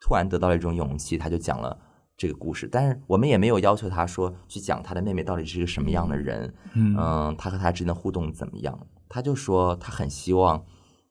[0.00, 1.78] 突然得到了一种勇气，他就讲了
[2.16, 2.68] 这个故事。
[2.70, 8.86] 但是我们也没有要求他说去讲他的妹妹到底是一个什么样的人，嗯嗯，他和他之间的互动怎么样？
[9.08, 10.64] 他就说他很希望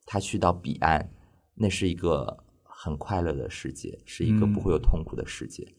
[0.06, 1.10] 他去到彼岸，
[1.56, 5.64] 那是一个很快乐的世界，是一个不会有痛苦的世界。
[5.66, 5.77] 嗯，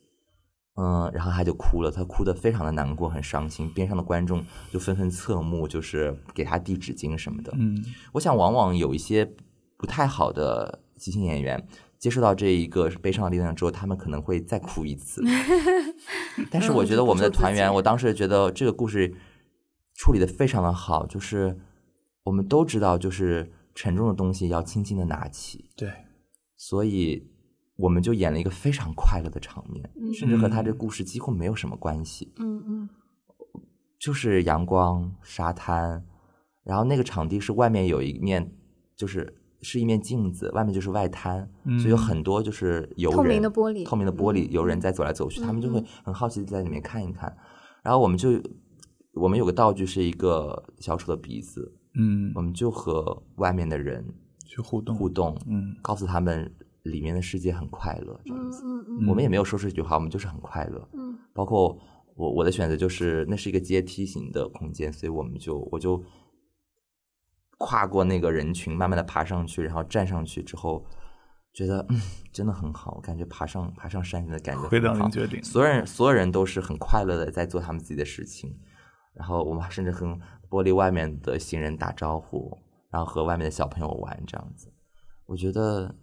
[1.15, 3.69] 然后他就哭了，他哭得非常的难过，很伤心。
[3.71, 7.53] 边上的观众就纷纷侧目，就是给他递纸巾什么的。
[7.57, 9.29] 嗯我想，往往有一些
[9.77, 11.67] 不太好的即兴演员，
[11.99, 15.23] 接受到这一个悲伤的力量之后，他们可能会再哭一次。
[16.51, 19.13] 但是我觉得我们的团员，我当时觉得这个故事
[19.95, 21.59] 处理的非常的好，就是
[22.23, 25.93] 我们都知道，就是沉重的东西要轻轻的拿起，对，
[26.57, 27.29] 所以
[27.79, 30.13] 我们就演了一个非常快乐的场面，嗯。
[30.13, 32.33] 甚至和他这故事几乎没有什么关系。
[32.37, 32.89] 嗯嗯。
[33.99, 36.05] 就是阳光、沙滩，
[36.65, 38.53] 然后那个场地是外面有一面，
[38.97, 44.53] 就是是一面镜子，外面就是外滩，所以有很多就是游人，透明的玻璃透明的玻璃，嗯。
[44.53, 45.87] 游人在走来走去，嗯他们就会嗯。
[46.05, 47.37] 很好奇地在里面看一看。
[47.83, 48.41] 然后我们就
[49.15, 52.33] 我们有个道具是一个小丑的鼻子，嗯。
[52.35, 54.05] 我，们就和外面的人
[54.45, 55.77] 去互动，互动，嗯。
[55.83, 58.63] 告诉他们里面的世界很快乐，这样嗯子。
[58.65, 60.89] 嗯我们也没有说出这句话，我们就是很快乐。
[60.93, 61.79] 嗯包括
[62.17, 66.03] 我我的选择就是那是一个阶梯型的空间，所以我们就我就
[67.59, 70.85] 跨过那个人群，慢慢的爬上去，然后站上去之后，
[71.53, 72.01] 觉得嗯
[72.33, 78.59] 真的很好，我感觉爬上爬上山顶的感觉回到您决定所有人所有人都是很快乐的在做他们自己的事情，
[79.15, 80.07] 然后我们甚至和
[80.51, 82.59] 玻璃外面的行人打招呼，
[82.91, 84.73] 然后和外面的小朋友玩这样子，
[85.27, 85.95] 我觉得。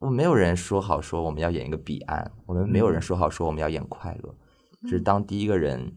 [0.00, 4.34] 我们没有人说好说我们要演一个彼岸，我们没有人说好说我们要演快乐，
[4.82, 5.96] 只是当第一个人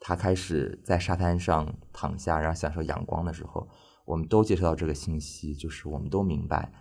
[0.00, 3.68] 他开始在沙滩上躺下，然后享受阳光的时候，
[4.04, 6.72] 我们都接收到这个信息，就是我们都明白，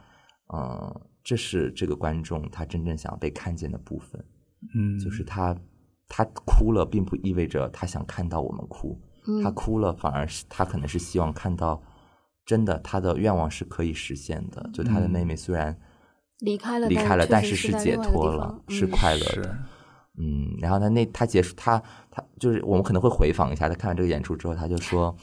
[0.54, 4.26] 嗯、这是这个观众他真正想要被看见的部分，
[4.76, 5.56] 嗯，就是他
[6.08, 9.44] 他哭了，并不意味着他想看到我们哭，嗯。
[9.44, 11.80] 他哭了，反而是他可能是希望看到
[12.46, 15.80] 真的他的愿望是可以实现的，就他的妹妹虽然
[16.40, 19.58] 离开了，离开了，但是是解脱了是嗯快乐的。
[20.18, 25.16] 嗯，然后他那他结束他他就是我们可能会回访一下，他看完这个演出之后，他就说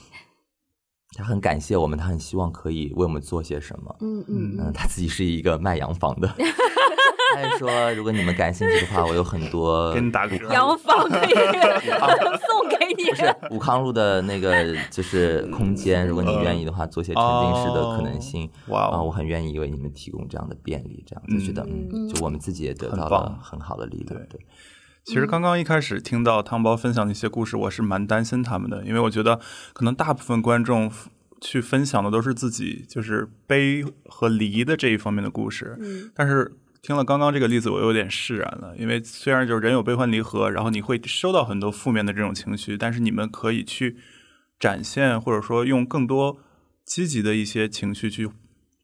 [1.15, 3.95] 他很感谢我们，他很希望可以为我们做些什么。
[4.01, 6.27] 嗯嗯嗯，他自己是一个卖洋房的，
[7.35, 24.45] 他是说如果你们感兴趣的话，我有很多 给你打个折，洋房可以 送给你，不是武康路的那个就是空间，如果你愿意的话，做些沉浸式的可能性，啊、哇哦我很愿意为你们提供这样的便利，这样子觉得嗯，嗯就我们自己也得到了很好的力量，对对。
[25.03, 29.39] 其实刚刚一开始听到汤包分享的一些故事，我是蛮担心他们的，因为我觉得
[29.73, 30.91] 可能大部分观众
[31.39, 43.97] 去分享的都是自己就是悲和离的这一方面的故事，嗯但是听了刚刚这个例子，我有点释然了，因为虽然就是人有悲欢离合，然后你会收到很多负面的这种情绪，但是你们可以去
[44.59, 46.37] 展现，或者说用更多
[46.85, 48.29] 积极的一些情绪去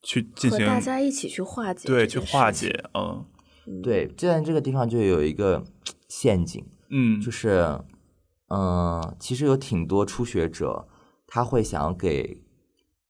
[0.02, 2.52] 去进行和大家一起去化解，对去化。
[2.52, 3.26] 解，嗯
[3.82, 5.64] 对，就在这个地方就有一个
[6.10, 7.80] 陷阱，嗯，就是，
[8.50, 10.86] 嗯、其实有挺多初学者，
[11.26, 12.43] 他会想要给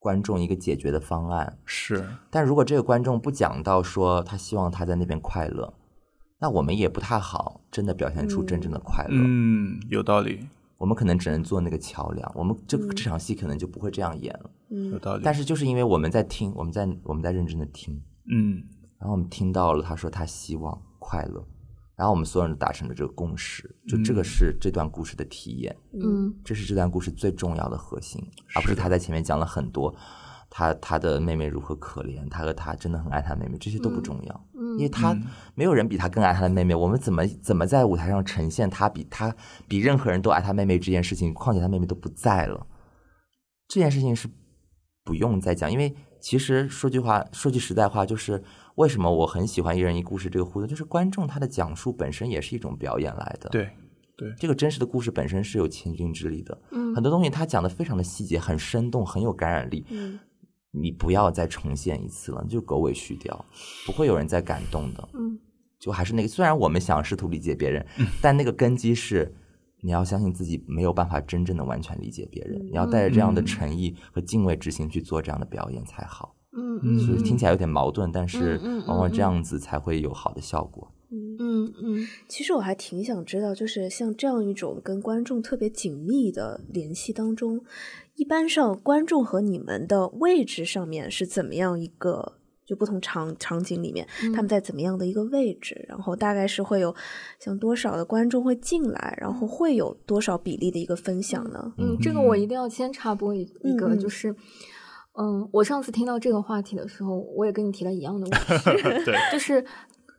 [0.03, 2.05] 观众一个解决的方案，是。
[2.29, 5.73] 但如果这个观众不讲到说他希望他在那边快乐，
[6.39, 9.15] 那我们也不太好真的表现出真正的快乐。
[9.15, 10.45] 嗯有道理，
[10.77, 14.51] 我们可能只能做那个桥梁，我们这这场戏可能就不会这样演了。
[14.71, 14.91] 嗯。
[14.91, 18.61] 有道理，但是就是因为我们在听，我们在我们在认真的听，嗯。
[18.99, 21.45] 然后我们听到了他说他希望快乐，
[21.95, 24.23] 然后我们所有人都达成了这个共识，就这个嗯。
[24.23, 28.19] 是这段故事的体验，嗯这是这段故事最重要的核心，
[28.55, 29.93] 而不是他在前面讲了很多
[30.49, 35.15] 他他的妹妹如何可怜，他和他真的很爱他妹妹，这些都不重要，嗯因为他
[35.53, 39.35] 没有人比他更爱他的妹妹，我们怎么怎么在舞台上呈现他比他
[39.67, 42.65] 比任何人都爱他妹妹这件事情，况且他妹妹都不在了，
[43.67, 44.27] 这件事情是
[45.03, 48.43] 不用再讲，因为其实说句话，说句实在话，就是
[48.75, 53.69] 为什么我很喜欢一人一故事这个互动，就是观众他的讲述本身也是一种表演来的。，对，
[54.15, 59.85] 对这个真实的故事本身是有千钧之力的，嗯很多东西他讲的非常的细节，很生动，很有感染力。
[59.89, 60.19] 嗯
[60.75, 63.39] 你不要再重现一次了，就狗尾续貂，
[63.85, 65.09] 不会有人再感动的。
[65.13, 65.39] 嗯
[65.79, 67.85] 就还是那个，虽然我们想试图理解别人，
[68.21, 69.35] 但那个根基是
[69.81, 76.35] 你要相信自己没有办法真正的完全理解别人，你要带着这样的诚意和敬畏之心去做这样的表演才好。
[76.55, 80.91] 嗯嗯就是听起来有点矛盾，但是往往这样子才会有好的效果。
[81.11, 87.61] 嗯嗯嗯其实我还挺想知道，就是像这样一种跟观众特别紧密的联系当中，
[88.15, 92.33] 一般上观众和你们的位置上面是怎么样一个？
[92.65, 96.95] 就不同场场景里面，他们在怎么样的一个位置，然后大概是会有
[97.37, 101.73] 像多少的观众会进来，然后会有多少比例的一个分享呢？
[101.77, 104.33] 嗯，这个我一定要先插播一一个，就是，
[105.13, 109.63] 嗯，我上次听到这个话题的时候，我也跟你提了一样的问题， 对，就是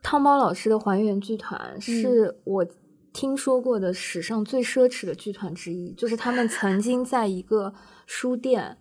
[0.02, 2.66] 汤包老师的还原剧团是我
[3.12, 7.72] 听说过的史上最奢侈的剧团之一，就是他们曾经在一个
[8.06, 8.78] 书店。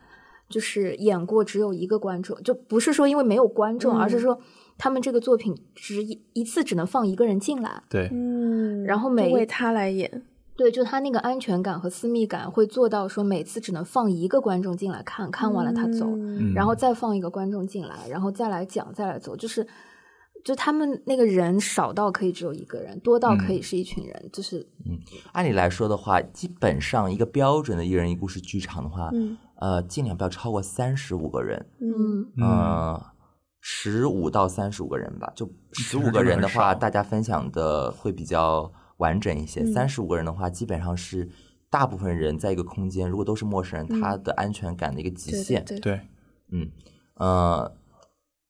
[0.49, 4.39] 就是演过只有一个观众，就不是说因为没有观众，嗯而是说
[4.77, 10.21] 他们这个作品只一一次只能放一个人进来，对，嗯然后每为他来演，
[10.55, 19.65] 对，就他那个安全感和私密感会做到说每次只能放一个观众进来看看完了他走，嗯然后再放一个观众进来，然后再来讲再来走，就是
[20.43, 24.99] 就他们那个人少到可以只有一个人，多到可以是一群人，就是嗯
[25.31, 33.05] 按理来说的话，基本上一个标准的一人一故事剧场的话，嗯呃，尽量不要超过三十五个人，嗯嗯呃，
[33.61, 35.31] 十五到三十五个人吧。
[35.33, 41.29] 就十五个人的话，大家分享的会比较完整一些；嗯三十五个人的话，基本上是
[41.69, 45.63] 大部分人在一个空间，如果都是陌生人，嗯他的安全感的一个极限。
[45.65, 46.01] 对对，对，
[46.51, 46.69] 嗯，
[47.15, 47.75] 呃，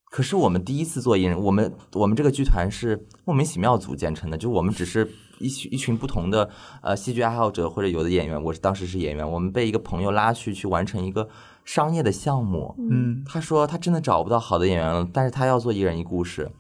[0.06, 6.50] 可是我们第一次做艺人，我们我们这个剧团是莫名其妙组建成的，就我们只是一群一群不同的
[6.82, 11.28] 呃戏剧爱好者或者有的演员，我是当时是演员，我们被一个朋友拉去去完成一个
[11.66, 12.76] 商业的项目。
[12.78, 16.52] 嗯他说他真的找不到好的演员了，但是他要做一人一故事，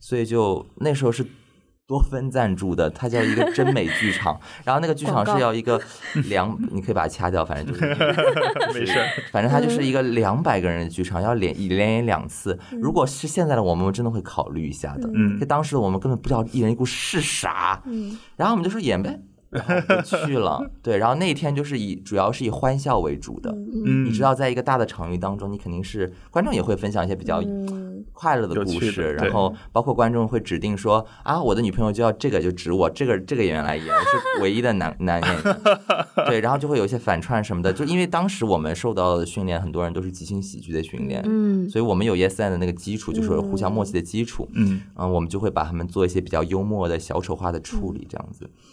[0.00, 1.26] 所以就那时候是
[1.92, 5.78] 多芬赞助的，它叫一个真美剧场， 然后那个剧场是要一个
[6.30, 7.86] 两， 你可以把它掐掉，反正就是。
[8.72, 8.98] 没事。
[8.98, 12.58] 儿，反正它就是一个两百个人的剧场，要连连演两次。
[12.80, 15.10] 如果是现在的我们，我们真的会考虑一下的。
[15.12, 15.38] 嗯。
[15.38, 18.16] 就当时我们根本不知道一人一故事是啥，嗯。
[18.36, 19.20] 然后我们就说演呗，
[19.52, 20.68] 然后就去了。
[20.82, 23.50] 对，然后那一天就是以主要是以欢笑为主的。
[23.52, 35.60] 嗯，你知道，在一个大的场域当中，你肯定是观众也会分享一些比较嗯快乐的故事，然后包括观众会指定说啊，我的女朋友就要这个，就指我这个这个演员来演，我是唯一的男男演员。
[36.26, 44.48] 对，然后就会有一些反串什么的，就因为当时我们受到的训练，很多人都是即兴喜剧的训练，嗯所以我们有 Yes and 的那个基础，就是互相默契的基础。
[44.54, 48.44] 嗯嗯，我们就会把他们做一些比较幽默的小丑化的处理，这样子。
[48.44, 48.71] 嗯，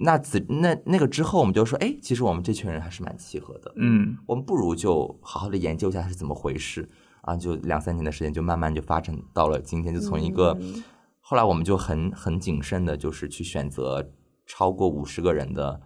[0.00, 3.72] 那此那那个之后，我们就说，哎，其实我们这群人还是蛮契合的。
[3.76, 6.88] 嗯我们不如就好好的研究一下是怎么回事
[7.22, 7.36] 啊！
[7.36, 10.82] 就两三年的时间，就慢慢就发展到了今天，就从一个，嗯
[11.20, 14.10] 后来我们就很很谨慎的，就是去选择
[14.46, 15.80] 超过五十个人的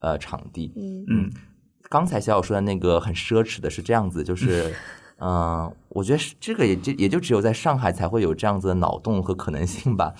[0.00, 0.72] 呃场地。
[0.76, 1.32] 嗯嗯
[1.90, 4.74] 刚才小小说的那个很奢侈的是这样子，就 是。
[5.18, 10.12] 嗯、我觉得是这个也就也就只有在上海才会有这样子的脑洞和可能性吧。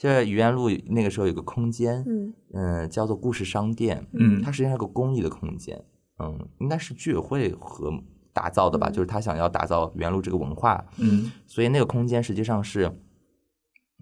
[0.00, 2.32] 就是愚园路那个时候有个空间，嗯。
[2.54, 4.40] 嗯、叫做故事商店，嗯。
[4.40, 5.84] 它实际上是个公益的空间，
[6.18, 7.92] 嗯，应该是居委会和
[8.32, 11.30] 打造的吧，就是他想要打造愚园路这个文化，嗯。
[11.46, 12.90] 所以那个空间实际上是，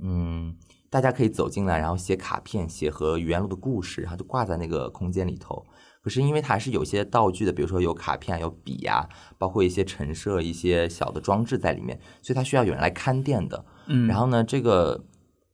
[0.00, 0.54] 嗯，
[0.88, 5.66] 大家可以走进来，然后写卡片，写和愚园路的故事，然后就挂在那个空间里头。
[6.00, 13.64] 可是因为它还是有些道具的，比如说有卡片、有笔呀、包括一些陈设、一些小的装置在里面，所以它需要有人来看店的。
[13.88, 15.04] 嗯，然后呢，这个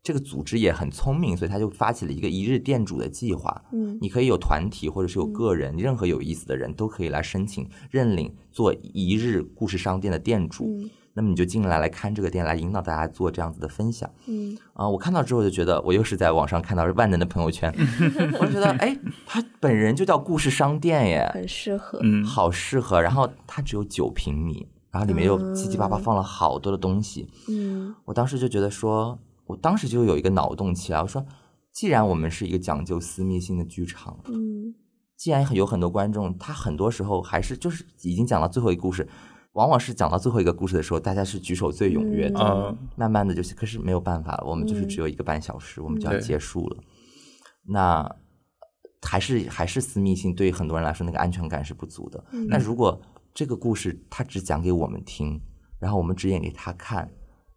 [0.05, 3.65] 这个组织也很聪明，所以他就发起了一个一日店主的计划。
[3.73, 10.67] 嗯你可以有团体或者是有个人，任何有意思的人都可以来申请认领做一日故事商店的店主。
[10.67, 17.73] 嗯那么你就进来来看这个店，来引导大家做这样子的分享嗯啊、我看到之后就觉得，我又是在网上看到万能的朋友圈，
[18.41, 22.01] 我就觉得，哎，他本人就叫故事商店耶，很适合。
[22.03, 23.01] 嗯好适合。
[23.01, 27.29] 然后他只有九平米，然后里面又七七八八放了好多的东西。
[27.49, 29.17] 嗯我当时就觉得说，
[29.47, 31.25] 我当时就有一个脑洞起来，我说，
[31.73, 34.75] 既然我们是一个讲究私密性的剧场，嗯
[35.17, 39.09] 既然有很多观众，他很多时候还是就是已经讲到最后一个故事，
[39.53, 42.41] 往往是讲到最后一个故事的时候，大家是举手最踊跃的。
[42.41, 46.77] 啊慢慢的就是，可是没有办法了，我们就是只有一个半小时，我们就要结束了。
[47.67, 48.17] 那
[49.03, 52.23] 还是还是私密性对于很多人来说，那个安全感是不足的。
[52.49, 53.01] 那如果
[53.33, 55.41] 这个故事他只讲给我们听，
[55.79, 57.09] 然后我们只演给他看，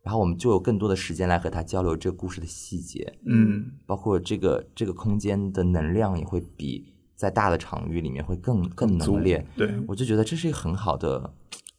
[0.07, 9.45] 然后我们就有更多的时间来和他交流这个故事的细节，嗯包括这个这个空间的能量也会比在大的场域里面会更更浓烈。
[9.57, 11.33] 对，我就觉得这是一个很好的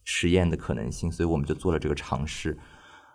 [0.05, 2.59] 实验的可能性，所以我们就做了这个尝试。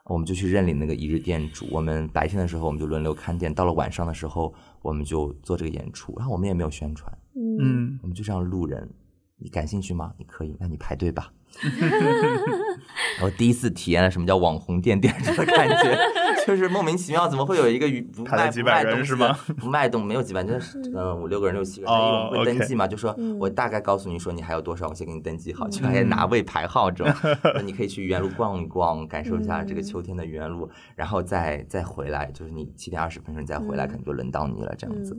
[0.05, 4.51] 我们就去认领那个一日店主，我们白天的时候我们就轮流看店，到了晚上的时候
[4.81, 8.89] 我们就做这个演出，然后我们也没有宣传，嗯嗯我们就这样路人，
[9.37, 10.13] 你感兴趣吗？
[10.17, 11.31] 你可以，那你排队吧。
[13.21, 15.95] 我第一次体验了什么叫网红店店主的感觉，
[16.47, 19.37] 就是莫名其妙，怎么会有一个鱼不卖不卖东西的是吗？
[19.57, 27.13] 不卖东没有几百，就是嗯五六个人六七个人，哦因为我们会登记嘛，就说嗯我大概告诉你说你还有多少，我先给你登记好，就还拿位排号这种，
[27.53, 35.15] 那你可以去愚园路逛一逛，感受一下这个秋天的愚园路，然后再再回来，就是你七点二十分钟再回来，嗯可能就轮到你了这样子，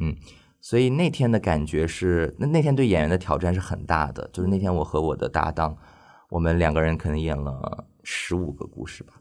[0.00, 0.14] 嗯。
[0.64, 4.26] 所以那天的感觉是，那那天对演员的挑战是很大的。
[4.32, 5.76] 就是那天我和我的搭档，
[6.30, 9.12] 我们两个人可能演了十五个故事吧。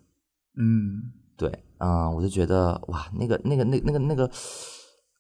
[0.58, 4.32] 嗯对，嗯，我就觉得哇，那个、那个、那、那个、那个，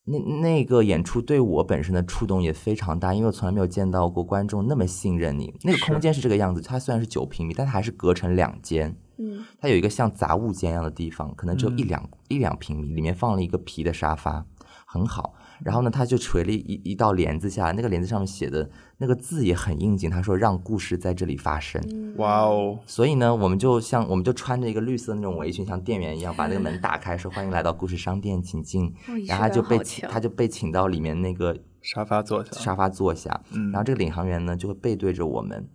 [0.05, 5.53] 那那个演出对我本身的触动也非常大，因为我从来没有见到过观众那么信任你。
[5.63, 8.95] 那个空间是这个样子，它虽然是九平米，但它还是隔成两间。
[9.17, 14.45] 嗯它有一个像杂物间一样的地方，可能只有一嗯两、一两平米，里面放了一个皮的沙发，
[14.85, 15.33] 很好。
[15.63, 21.81] 然后呢，他就垂了一一道帘子下来，那个帘子上面写的那个字也很应景，他说让故事在这里发生。
[21.89, 28.93] 嗯哇哦，所以呢，我们就像我们就穿着一个绿色的那种围裙，像店员一样，把那个门打开，说欢迎来到故事商店，请进。
[29.27, 35.67] 然后他就被请，他就被请到里面那个沙发坐下，沙发坐下，嗯然后这个领航员呢就会背对着我们，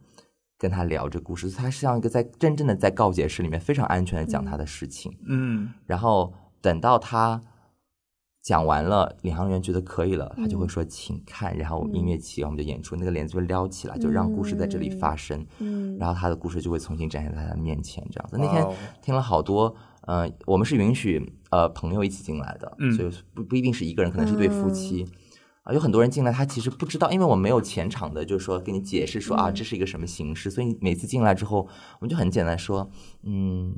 [0.58, 1.50] 跟他聊这故事。
[1.50, 5.16] 他是像一个在真正的在告解室里面非常安全的讲他的事情。
[5.26, 7.42] 嗯然后等到他
[8.42, 15.46] 讲完了，领航员觉得可以了，他就会嗯说请看，然后音乐起，我们就演出，那个帘子就撩起来，就让故事在这里发生。
[15.58, 18.38] 嗯然后他的故事就会重新展现在他的面前，这样子。
[18.38, 18.66] 那天
[19.02, 25.06] 听了好多，呃，我们是允许呃朋友一起进来的，嗯所以不不一定是一个人，可能是一对夫妻。
[25.64, 31.68] 啊，有很多人进来，他其实不知道，因为我没有前场的，就是说给你解释说啊，这是一个什么形式，所以你每次进来之后，
[31.98, 32.88] 我们就很简单说，
[33.24, 33.74] 嗯，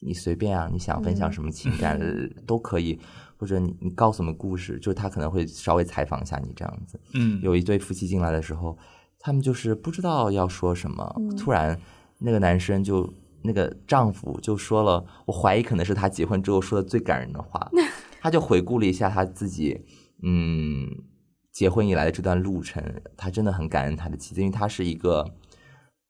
[0.00, 1.98] 你随便啊，你想分享什么情感、
[2.46, 2.98] 都可以，
[3.36, 7.00] 或者你你告诉我们故事，就是他可能会稍微采访一下你这样子。
[7.14, 7.40] 嗯。
[7.42, 8.76] 有一对夫妻进来的时候，
[9.18, 11.34] 他们就是不知道要说什么，嗯。
[11.36, 11.80] 突然
[12.18, 13.10] 那个男生就
[13.42, 17.70] 那个丈夫就说了，我怀疑可能是他结婚之后说的最感人的话，
[18.20, 19.80] 他就回顾了一下他自己，
[20.22, 20.88] 嗯，
[21.52, 22.82] 结婚以来的这段路程，
[23.16, 25.26] 他真的很感恩他的妻子，因为他是一个。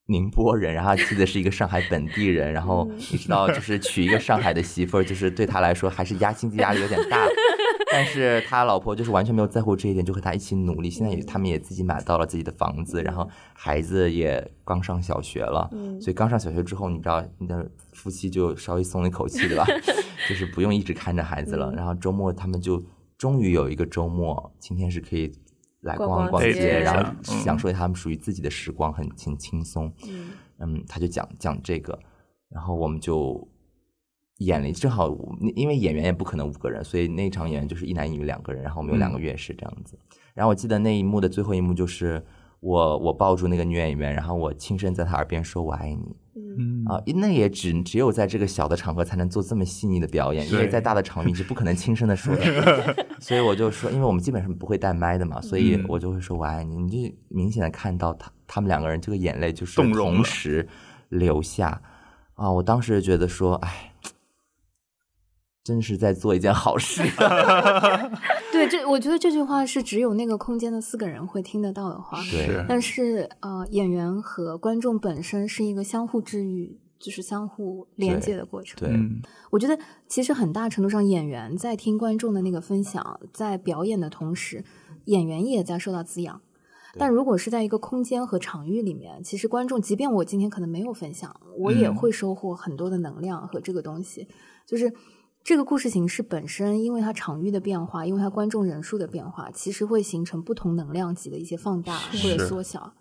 [0.06, 7.26] 宁波人， 然后他妻子是一个上海本地人，然后你知道，就是娶一个上海的媳妇儿，就是对他来说还是压经济压力有点大。
[7.92, 10.90] 但是他老婆就是完全没有在乎这一点，就和他一起努力。
[10.90, 15.68] 现在也他们也自己买到了自己的房子，然后孩子也刚上小学了。
[15.72, 19.64] 嗯所以刚上小学之后，你知道你的夫妻就稍微松了一口气，对吧？
[20.28, 21.72] 就是不用一直看着孩子了。
[21.74, 22.84] 然后周末他们就
[23.16, 25.32] 终于有一个周末，今天是可以
[25.86, 29.90] 来逛逛逛街街，然后嗯享受他们属于自己的时光，很很轻松。
[30.06, 31.98] 嗯嗯，他就讲讲这个，
[32.48, 33.46] 然后我们就
[34.38, 35.08] 演了，正好
[35.54, 39.98] 因为演员也不可能五个人，所以那场演员就是一男一女两个人，然后我们有两个乐师这样子。
[40.34, 42.24] 然后我记得那一幕的最后一幕就是
[42.60, 46.16] 我我抱住那个女演员，然后我轻声在她耳边说我爱你
[46.58, 60.66] 嗯啊，那也只只有在这个小的场合才能做这么细腻的表演，因为在大的场域你是不可能轻声的说的， 所以我就说，因为我们基本上不会带麦的嘛，所以嗯我就会说我爱你，你就明显的看到他他们两个人这个眼泪就是同时
[61.08, 61.80] 流下
[62.34, 62.50] 啊！
[62.50, 63.92] 我当时觉得说，哎，
[65.64, 67.02] 真是在做一件好事。
[68.56, 72.18] 对，这我觉得这句话是只有那个空间的四个人会听得到的话。
[72.22, 78.78] 对是，但是呃，演员和观众本身是一个相互治愈，就是相互连接的过程。
[78.80, 79.78] 对嗯我觉得
[80.08, 84.64] 其实很大程度上，演员在听观众的那个分享，在表演的同时，
[85.04, 86.40] 演员也在受到滋养。
[86.98, 94.26] 但如果是在一个空间和场域里面，其实观众，即便我今天可能没有分享，我也嗯会收获很多的能量和这个东西。
[94.66, 94.90] 就是
[95.46, 102.92] 这个故事形式本身，因为它场域的变化，因为它观众人数的变化，其实会形成不同能量级的一些放大或者缩小。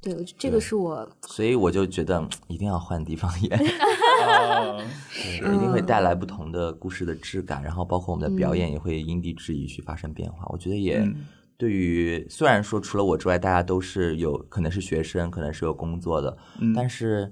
[0.00, 3.60] 对，这个是我所以我就觉得一定要换地方演，
[5.36, 10.46] 一定会带来不同的故事的质感，然后包括我们的表嗯演也会因地制宜去发生变化。
[10.48, 11.26] 我觉得也嗯
[11.58, 17.30] 对于虽然说除了我之外，大家都是有可能是学生，可能是有工作的，嗯但是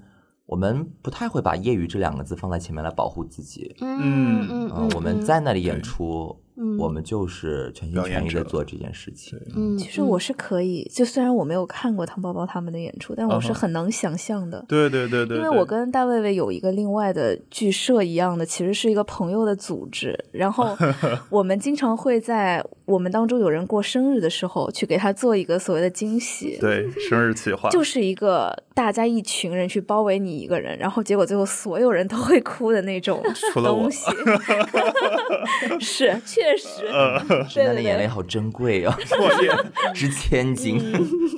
[0.50, 3.72] 我们不太会把业余这两个字放在前面来保护自己。
[3.80, 9.38] 嗯嗯，我们在那里演出，嗯我们就是全心全意的做这件事情。
[9.56, 14.62] 嗯，其实我是可以，就虽然我没有看过汤包包他们的演出，但我是很能想象的。
[14.68, 20.18] 对对对对，因为我跟大卫卫有一个另外的剧社一样的，其实是一个朋友的组织。
[20.32, 20.76] 然后
[21.30, 26.58] 我们经常会在我们当中有人过生日的时候，去给他做一个所谓的惊喜。
[26.60, 34.10] 对生日企划就是一个大家一群人去包围你一个人，然后结果最后所有人都会哭的那种除了我东西。
[35.80, 39.50] 是，确实，呃，现在的眼泪好珍贵哦， 我也
[39.94, 40.80] 值千金。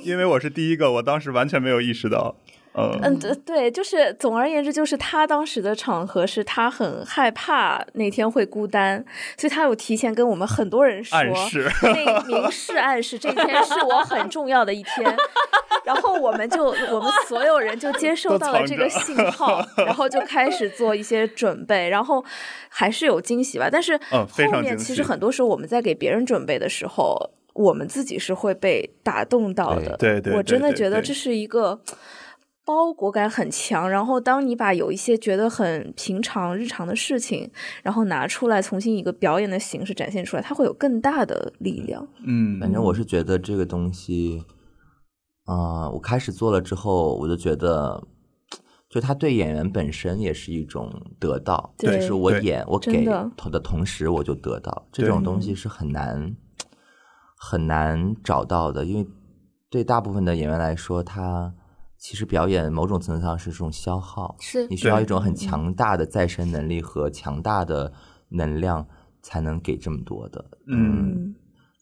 [0.03, 2.35] 因为我是第一个，我当时完全没有意识到，
[2.73, 9.03] 呃，嗯，对对，就是总而言之，就是他当时的场合是他很害怕那天会孤单，
[9.37, 11.17] 所以他有提前跟我们很多人说，
[11.83, 15.15] 那明示暗示这一天是我很重要的一天。
[15.85, 22.23] 然后我们就我们所有人就接收到了这个信号， 然后就开始做一些准备，然后
[22.69, 23.67] 还是有惊喜吧。
[23.69, 29.97] 但是后面其实很多时候我们在给别人准备的时候，我们自己是会被打动到的。
[29.97, 31.77] 对对对我真的觉得这是一个
[32.65, 33.89] 包裹感很强。
[33.89, 37.49] 然后当你把有一些觉得很平常日常的事情，
[37.83, 42.07] 然后拿出来重新以一个表演的形式展现出来，它会有更大的力量。
[42.25, 44.43] 嗯，反正我是觉得这个东西，
[45.45, 48.01] 啊、我开始做了之后，我就觉得，
[48.89, 50.89] 就它对演员本身也是一种
[51.19, 56.35] 得到，就是我演我给真的同的同时，我就得到这种东西是很难
[57.35, 59.05] 很难找到的，因为
[59.69, 61.53] 对大部分的演员来说，他
[62.03, 67.93] 其实表演某种程度上是这种消耗，是你需要一种很强大的再生能力和强大的
[68.27, 68.85] 能量
[69.21, 71.35] 才能给这么多的，嗯嗯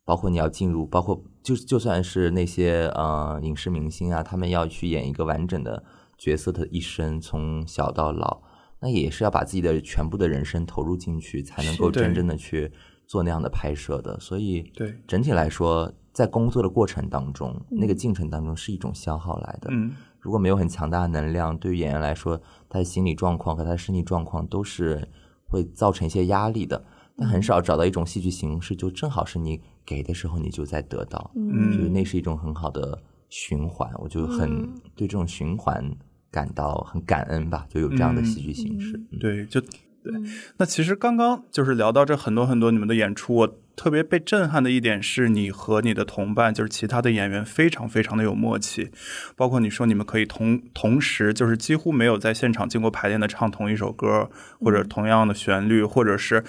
[0.06, 5.84] 包括你要进入，包括就就算是那些呃影视明星啊，他们要去演一个完整的
[6.20, 8.44] 角色的一生，从小到老，
[8.80, 12.72] 那也是要把自己的全部的人生投入进去，才能够真正的去
[13.08, 14.20] 做那样的拍摄的。
[14.20, 19.70] 所以，对整体来说，在工作的过程当中，那个嗯进程当中是一种消耗来的。
[19.72, 19.92] 嗯
[20.22, 25.06] 如果没有很强大的能量，对于演员来说，他的心理状况和他的身体状况都是
[25.48, 26.86] 会造成一些压力的。
[27.18, 32.98] 但很少找到一种戏剧形式，就正好是你给的时候，你就在得到，嗯就是那是一种很好的
[33.30, 33.92] 循环。
[33.96, 35.84] 我就很嗯对这种循环
[36.32, 38.98] 感到很感恩吧，就有这样的戏剧形式。
[39.12, 39.62] 嗯对，就
[40.04, 40.14] 对。
[40.58, 48.92] 那其实刚刚就是聊到这很多很多你们的演出，我特别被震撼的一点是你和你的同伴，就是其他的演员非常非常的有默契，
[49.36, 54.30] 包括你说你们可以同同时就是几乎没有在现场经过排练的唱同一首歌，
[54.60, 56.44] 或者同样的旋律，或者是。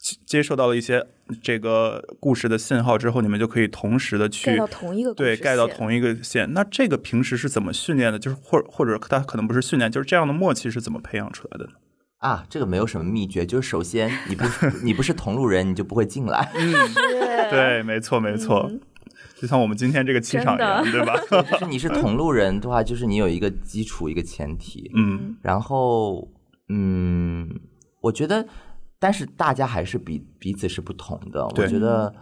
[0.00, 1.04] 接接受到了一些
[1.42, 6.52] 这个故事的信号之后，你们就可以同时的去盖到同一个对盖到同一个线。
[6.52, 8.16] 那这个平时是怎么训练的？
[8.16, 11.72] 就是或或者他可能不是训练，就是这样的默契是怎么培养出来的呢？
[12.18, 14.44] 啊，这个没有什么秘诀，就是首先你不
[14.82, 16.50] 你不是同路人，你就不会进来。
[16.52, 18.70] 对对，没错，没错，
[19.36, 21.14] 就像我们今天这个气场一样，对吧？
[21.52, 24.90] 就是你是同路人的话，就是你有一个基础，一个前提。
[24.96, 26.28] 嗯然后，
[26.68, 27.48] 嗯，
[28.00, 28.44] 我觉得，
[28.98, 31.46] 但是大家还是彼彼此是不同的。
[31.46, 32.12] 我觉得，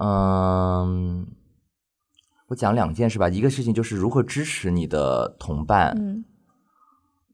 [0.00, 1.26] 嗯，
[2.48, 3.28] 我讲两件事吧。
[3.28, 6.24] 一个事情就是如何支持你的同伴，嗯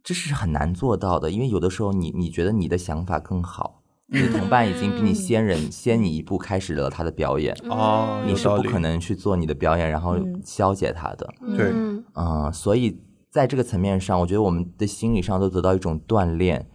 [0.02, 10.42] 这是很难做到的，因为有的时候你你觉得你的想法更好，你的同伴已经比你先人先你一步开始了他的表演，哦，你是不可能去做你的表演然后嗯。
[10.44, 11.32] 消解他的。
[11.56, 11.70] 对。
[11.72, 13.00] 嗯嗯，所以
[13.30, 16.68] 在这个层面上，我觉得我们的心理上都得到一种锻炼，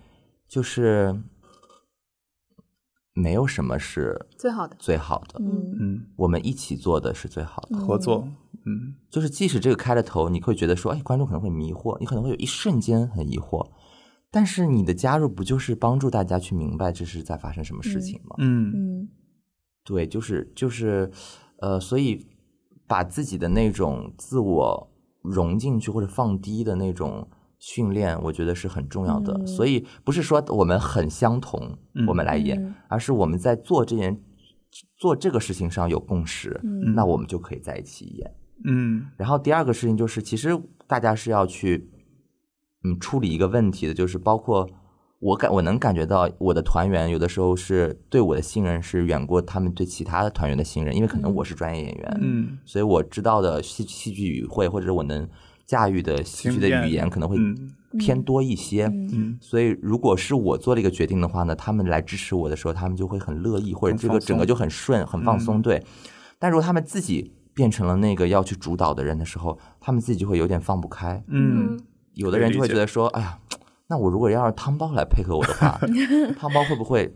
[0.48, 1.22] 就是
[3.14, 5.76] 没有什么是最好的，最好的，嗯。
[5.80, 7.78] 嗯，我们一起做的是最好的。
[7.78, 8.28] 合作，
[8.68, 13.66] 嗯就是即使这个开了头，你会觉得说，哎，观众可能会迷惑，你可能会有一瞬间很疑惑，
[14.30, 18.36] 但是你的加入不就是帮助大家去明白这是在发生什么事情吗？
[18.40, 19.10] 嗯嗯
[19.86, 21.10] 对，就是就是，
[21.62, 22.28] 呃，所以
[22.86, 24.92] 把自己的那种自我
[25.22, 27.26] 融进去或者放低的那种
[27.58, 29.34] 训练，我觉得是很重要的。
[29.34, 34.22] 嗯所以不是说我们很相同，嗯我们来演，嗯而是我们在做这件
[34.98, 38.36] 做这个事情上有共识，嗯那我们就可以在一起演。
[38.64, 39.08] 嗯。
[39.18, 41.90] 然后第二个事情就是，其实大家是要去
[42.84, 44.70] 嗯处理一个问题的，就是包括
[45.20, 52.58] 我感我能感觉到我的团员有的时候是对我的信任是远过他们对其他的团员的信任，因为可能我是专业演员，嗯。
[52.66, 55.28] 所以我知道的戏戏剧语汇或者是我能
[55.66, 57.74] 驾驭的戏剧的语言可能会嗯。
[57.98, 58.84] 偏多一些。
[58.86, 59.10] 嗯。
[59.14, 59.38] 嗯。
[59.42, 65.60] 所以，如果是我做了一个决定的话呢，他们来支持我的时候，他们就会很乐意，或者这个整个就很顺、很放松。
[65.60, 65.62] 嗯。
[65.62, 65.84] 对，
[66.38, 71.24] 但如果他们自己变成了那个要去主导的人的时候，他们自己就会有点放不开。
[71.28, 71.76] 嗯
[72.14, 73.40] 有的人就会觉得说，哎呀，
[73.88, 75.80] 那我如果要让汤包来配合我的话，
[76.38, 77.12] 汤包会不会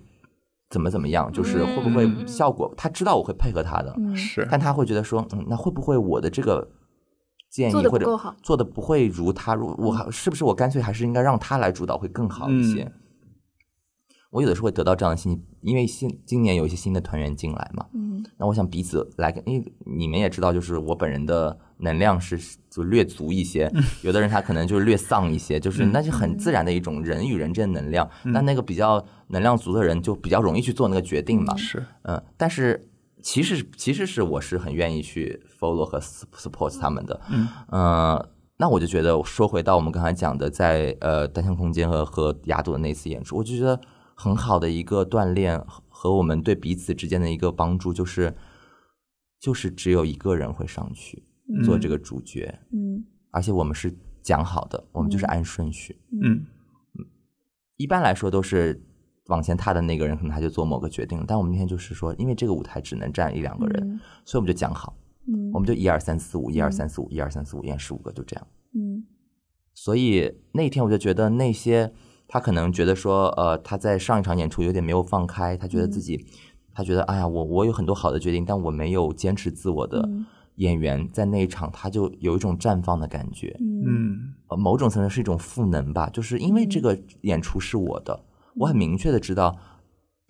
[0.71, 2.27] 怎么怎么样，就是会不会嗯。
[2.27, 4.15] 效果，他知道我会配合他的，嗯。
[4.15, 6.67] 是，但他会觉得说，嗯，那会不会我的这个
[7.51, 8.07] 建议或者
[8.41, 12.81] 做的不会如他如我还是不是我干脆还是应该让他来主导会更好一些？
[12.83, 13.00] 嗯
[14.31, 23.71] 我有的时候会得到这样的信息，因为新今年有一些新的团员进来嘛，嗯那我想彼此来跟，因为你们也知道，就是我本人的能量是就略足一些，
[24.01, 28.09] 有的人他可能就是略丧一些，就是嗯那是很自然的一种人与人之间的能量。
[28.23, 31.55] 那那个比较能量足的人就比较容易去做那个决定嘛。
[31.57, 32.89] 是，嗯，但是
[33.21, 37.19] 其实其实是我是很愿意去 follow 和 sup- support 他们的。
[37.29, 43.81] 嗯呃那我就觉得说回到我们刚才讲的在，呃单向空间和和雅朵的那次演出，我就觉得
[44.21, 48.35] 很好的一个锻炼和和我们对彼此之间的一个帮助，就是
[49.39, 51.23] 就是只有一个人会上去
[51.65, 53.03] 做这个主角，嗯。
[53.31, 53.91] 而且我们是
[54.21, 55.99] 讲好的，我们就是按顺序。
[56.21, 56.45] 嗯。
[57.77, 58.79] 一般来说都是
[59.25, 61.23] 往前踏的那个人，可能他就做某个决定。
[61.27, 63.99] 但我们那天就是说，因为这个舞台只能站一两个人，嗯。
[64.23, 64.95] 所以我们就讲好，
[65.27, 65.49] 嗯。
[65.51, 68.47] 我们就一二三四五，一二三四五，一二三四五，演十五个，就这样。
[68.75, 69.03] 嗯
[69.73, 71.91] 所以那天我就觉得那些
[72.31, 76.25] 他可能觉得说，呃，他在上一场演出有点没有放开，他觉得自己，
[76.73, 80.25] 他觉得哎呀，我我有很多好的决定，但我没有坚持自我的嗯。
[80.55, 83.57] 演员，在那一场他就有一种绽放的感觉。
[83.59, 84.33] 嗯。
[84.57, 88.23] 某种层面是一种赋能吧，就是因为这个演出是我的，
[88.55, 89.57] 我很明确的知道，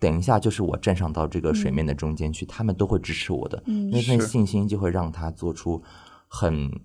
[0.00, 5.80] 等一下就是我站上到这个水面的中间去，他们都会支持我的，嗯那份信心就会让他做出
[6.26, 6.80] 很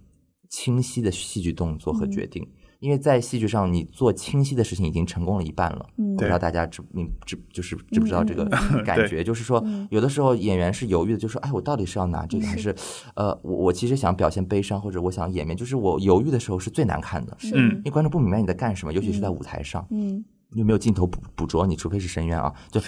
[0.47, 2.47] 清晰的戏剧动作和决定。
[2.79, 5.85] 因为在戏剧上，你做清晰的事情已经成功了一半了。
[5.97, 8.45] 嗯不知道大家知你知就是知不知道这个
[8.85, 9.23] 感觉？
[9.23, 12.75] 就是说，有的时候演员是犹豫的，就说：“哎，我到底是要拿这个，还是
[13.15, 20.23] 呃，我我其实想表现悲伤，或者我想掩面，就是我犹豫的时候是最难看的。”嗯因为观众不明白你在干什么，尤其是在舞台上，嗯
[20.53, 22.79] 又没有镜头捕捕捉你，除非是深渊啊，就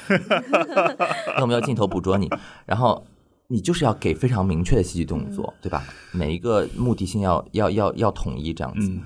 [1.39, 2.29] 又没有镜头捕捉你，
[2.65, 3.05] 然后
[3.47, 5.83] 你就是要给非常明确的戏剧动作，对吧？
[6.13, 8.89] 每一个目的性要要要要统一这样子。
[8.89, 9.01] 嗯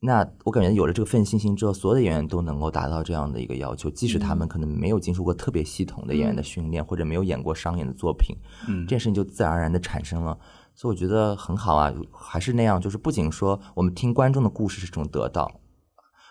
[0.00, 8.36] 那我感觉有了这个份信心之后，所有的演员都能够达到这样的一个要求，即使他们可能没有经受过特别系统的演员的训练，或者没有演过商演的作品，
[8.68, 8.86] 嗯。
[8.86, 10.38] 这件事情就自然而然的产生了。
[10.74, 15.60] 所以我觉得很好啊，还是那样，就是不仅说我们听观众的故事是一种得到，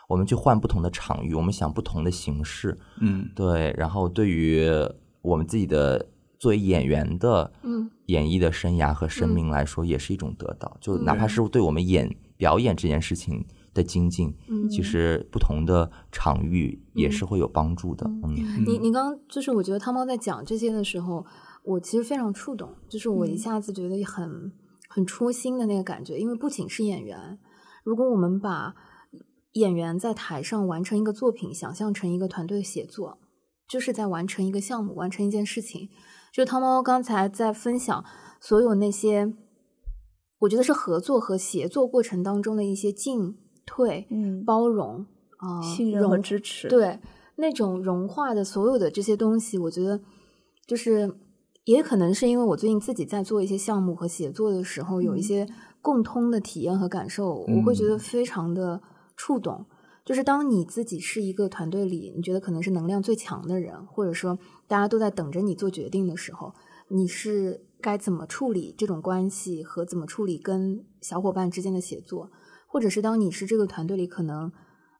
[0.08, 3.30] 我们去换不同的场域，我们想不同的形式，嗯。
[3.36, 4.66] 对，然后对于
[5.22, 6.08] 我们自己的
[6.40, 7.92] 作为演员的嗯。
[8.06, 10.78] 演绎的生涯和生命来说，也是一种得到。
[10.80, 13.46] 就哪怕是对我们演表演这件事情
[13.78, 18.06] 的精进，嗯其实不同的场域也是会有帮助的。
[18.24, 21.26] 嗯你你刚刚就是我觉得汤猫在讲这些的时候，
[21.64, 24.52] 我其实非常触动，就是我一下子觉得很、
[24.90, 27.38] 很戳心的那个感觉，因为不仅是演员，
[27.84, 28.74] 如果我们把
[29.54, 33.20] 演员在台上完成一个作品，想象成一个团队协作，
[33.70, 35.90] 就是在完成一个项目，完成一件事情。
[36.34, 38.06] 就汤猫刚才在分享
[38.40, 39.34] 所有那些，
[40.40, 43.36] 我觉得是合作和协作过程当中的一些进
[43.68, 44.44] 退、嗯。
[44.44, 45.06] 包容
[45.38, 47.00] 啊、信任和支持，对
[47.36, 50.02] 那种融化的所有的这些东西，我觉得
[50.66, 51.14] 就是
[51.66, 55.48] 也可能是因为我最近自己在做一些项目和写作的时候，有一些
[55.80, 58.82] 共通的体验和感受，我会觉得非常的
[59.16, 59.66] 触动。
[60.04, 66.54] 就是当你自己是一个团队里，你觉得可能是能量最强的人，或者说大家都在等着你做决定的时候，
[66.88, 72.32] 你是该怎么处理这种关系和怎么处理跟小伙伴之间的协作，
[72.68, 74.52] 或者是当你是这个团队里可能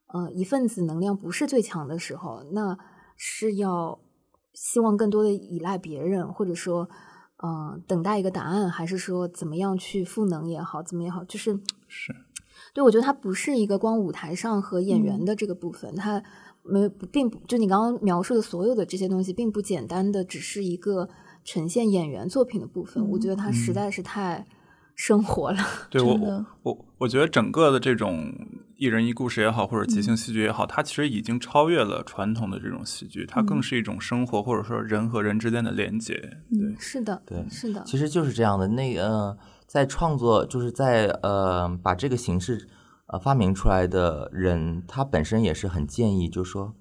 [0.08, 2.76] 呃一份子能量不是最强的时候，那
[3.16, 4.00] 是要
[4.54, 6.88] 希望更多的依赖别人，或者说
[7.36, 12.14] 嗯、呃等待一个答案，还是说怎么样去赋能也好，怎么也好，就是是
[12.74, 16.22] 对，我觉得它不是一个光舞台上和演员嗯的这个部分，它
[16.62, 21.08] 没并不就你刚刚描述的所有的这些东西，并不简单的只是一个
[21.44, 23.08] 呈现演员作品的部分。
[23.10, 24.46] 我觉得它实在是太
[24.98, 25.58] 生活了。
[25.88, 28.34] 对我我我我觉得整个的这种
[28.76, 36.14] 一人一故事也好，或者即兴戏剧也好，它其实已经超越了传统的这种戏剧，它更是一种生活或者说人和人之间的连接。
[36.50, 38.66] 对，是的，对是的，其实就是这样的。
[38.66, 39.38] 那个、呃、
[39.68, 42.68] 在创作，就是在呃把这个形式
[43.06, 46.74] 呃发明出来的人，他本身也是很建议，就是说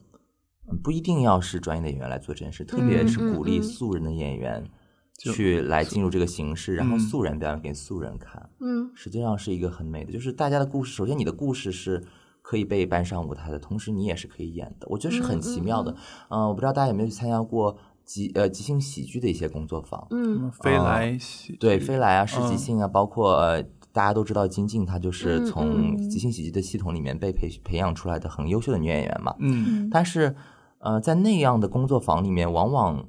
[0.71, 4.69] 嗯不一定要是专业的演员来做这件事，特别嗯是鼓励素人的演员就
[5.17, 8.49] 去来进入这个形式，然后嗯素人表演给素人看。
[8.59, 10.93] 嗯实际上是一个很美的，就是大家的故事。
[10.93, 12.03] 首先，你的故事是
[12.41, 15.95] 可以被搬上舞台的，同时你也是可以演的，我觉得是很奇妙的。
[16.29, 20.07] 嗯、我不知道大家有没有去参加过即呃即兴喜剧的一些工作坊？
[20.11, 23.61] 嗯飞来喜剧对，飞来啊，是即嗯兴啊，包括呃
[23.91, 29.35] 大家都知道金靖，她就是嗯从嗯即兴喜剧的系统里面被培培养出来的很优秀的女演员嘛。
[29.39, 30.35] 嗯但是
[30.79, 33.03] 呃，在那样的工作坊里面，往往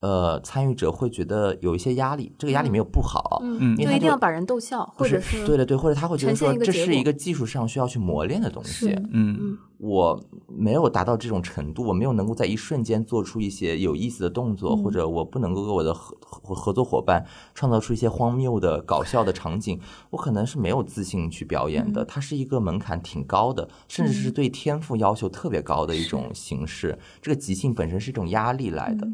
[0.00, 9.02] 呃参与者会觉得有一些压力，这个压力没有不好，嗯，因为就就一定要把人逗笑，不或者是对的对，或者他会觉得说这是一个技术上需要去磨练的东西是。
[9.12, 17.24] 嗯我没有达到这种程度，我没有能够在一瞬间做出一些有意思的动作，嗯或者我不能够给我的合合合作伙伴
[17.54, 19.80] 创造出一些荒谬的、搞笑的场景，
[20.10, 22.04] 我可能是没有自信去表演的。
[22.04, 26.98] 它是一个门槛挺高的，甚至是对天赋要求特别高的一种形式。
[27.22, 29.08] 这个即兴本身是一种压力来的。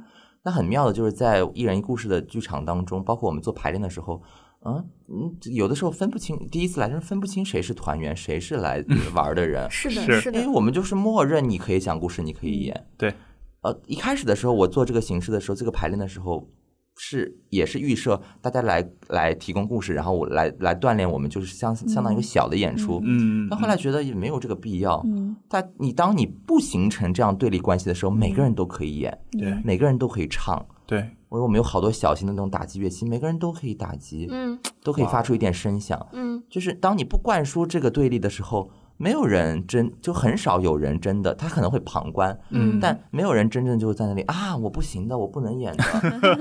[0.44, 4.22] 那很妙的就是在一人一故事的剧场当中，包括我们做排练的时候。
[4.66, 8.82] 嗯嗯，有的时候分不清，第一次来的时候分不清谁是团员，谁是来
[9.14, 9.68] 玩的人。
[9.70, 12.86] 是的，是是的因为，我们就是默认你可以讲故事，你可以演。
[12.96, 13.12] 对，
[13.60, 16.48] 呃，一开始的时候，我做这个形式的时候，这个排练的时候
[16.96, 23.00] 是也是预设大家来来提供故事，然后我来来锻炼我们，就是相相当于一个小的演出。
[23.04, 25.02] 嗯，但后来觉得也没有这个必要。
[25.06, 30.64] 嗯但你当你不形成这样对立关系的时候，每个人都可以演，对每个人都可以唱。
[30.86, 36.06] 对，我我们有好多小型的那种打击乐器，每个人都可以打击，嗯都可以发出一点声响。
[36.12, 45.84] 嗯就是当你不灌输这个对立的时候，没有人真就很少有人真的，他可能会旁观，嗯但没有人真正就在那里啊，我不行的，我不能演的，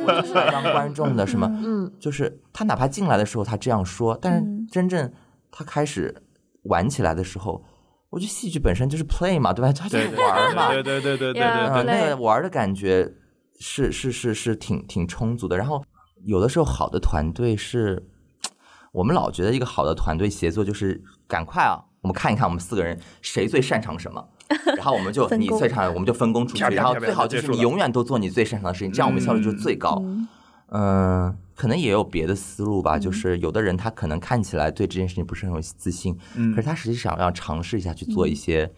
[0.05, 1.47] 我就是来当观众的，什么？
[1.63, 5.11] 嗯就是他哪怕进来的时候他这样说，但是嗯真正
[5.51, 6.15] 他开始
[6.63, 7.63] 玩起来的时候，
[8.09, 9.73] 我觉得戏剧本身就是 play 嘛，对吧？
[9.73, 13.11] 他就是玩嘛，对对对对对对对，那个玩的感觉
[13.59, 15.57] 是是是是挺挺充足的。
[15.57, 15.83] 然后
[16.23, 18.07] 有的时候好的团队是，
[18.93, 24.23] 我们老觉得一个好的团队协作就是赶快啊，我们看一看我们四个人谁最擅长什么。
[24.77, 29.99] 然后我们就你最擅长，我们就分工出去，然后最好就是你永远都做你最擅长的事情，这样我们效率就是最高。
[30.05, 30.27] 嗯
[30.75, 38.71] 嗯，可能也有别的思路吧，就是有的人他可能看起来对这件事情不是很有自信，嗯可是他实际上要尝试一下去做一些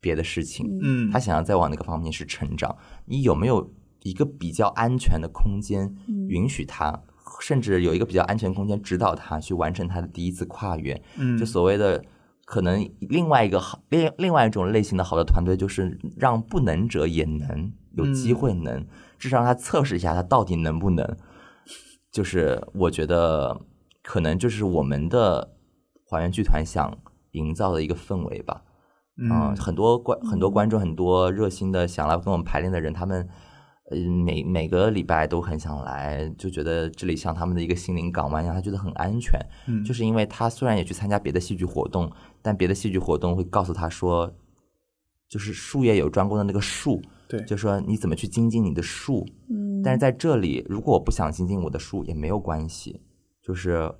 [0.00, 2.76] 别的事情，嗯他想要再往那个方面去成长，
[3.06, 3.72] 你有没有
[4.04, 5.92] 一个比较安全的空间
[6.28, 7.02] 允许他，
[7.40, 11.00] 甚至有一个比较安全空间指导他去完成他的第一次跨越？
[11.16, 12.04] 嗯就所谓的
[12.50, 18.86] 可能另外一个好另另外一种类型的好的团队，就是让不能者也能有机会能，
[19.18, 21.06] 至少让他测试一下他到底能不能。
[22.10, 23.60] 就是我觉得
[24.02, 25.56] 可能就是我们的
[26.08, 26.96] 还原剧团想
[27.32, 28.62] 营造的一个氛围吧。
[29.30, 33.28] 啊、嗯很多观很多观众，很多热心的想来跟我们排练的人，他们
[33.90, 39.38] 呃每每个礼拜都很想来，就觉得这里像他们的一个心灵港湾一样，他觉得很安全。
[39.66, 42.10] 嗯就是因为他虽然也去参加别的戏剧活动，
[42.42, 44.32] 但别的戏剧活动会告诉他说，
[45.28, 49.26] 就是术业有专攻的那个术，对就说你怎么去精进你的术。
[49.50, 53.00] 嗯但是在这里，如果我不想精进我的术也没有关系，
[53.40, 53.90] 就是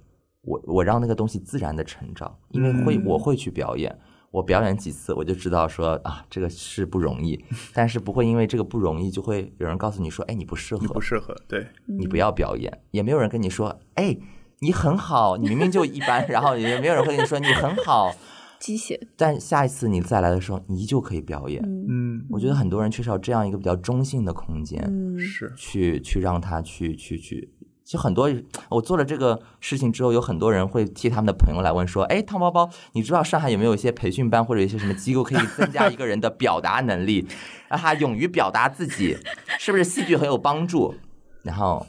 [0.42, 3.96] 我我让那个东西自然的成长，因为会、嗯我会去表演，
[4.30, 14.16] 我表演几次我就知道说啊这个是不容易，但是不会因为这个不容易就会有人告诉你说哎你不适合，你不适合，对，你不要表演，也没有人跟你说哎
[14.60, 18.12] 你很好，你明明就一般， 然后也没有人会跟你说你很好，
[18.58, 21.62] 鸡血，但下一次你再来的时候你依旧可以表演。
[21.64, 24.82] 嗯嗯，我觉得很多人缺少这样一个比较中性的空间。
[24.84, 27.50] 嗯是，去去让他去去去。
[27.88, 28.30] 其实很多
[28.68, 37.26] 我做了这个事情之后，有很多人会替他们的朋友来问说：“哎，汤包包，你知道上海有没有一些培训班或者一些什么机构可以增加一个人的表达能力，
[37.66, 39.16] 让他勇于表达自己，
[39.58, 40.94] 是不是戏剧很有帮助？”
[41.42, 41.86] 然后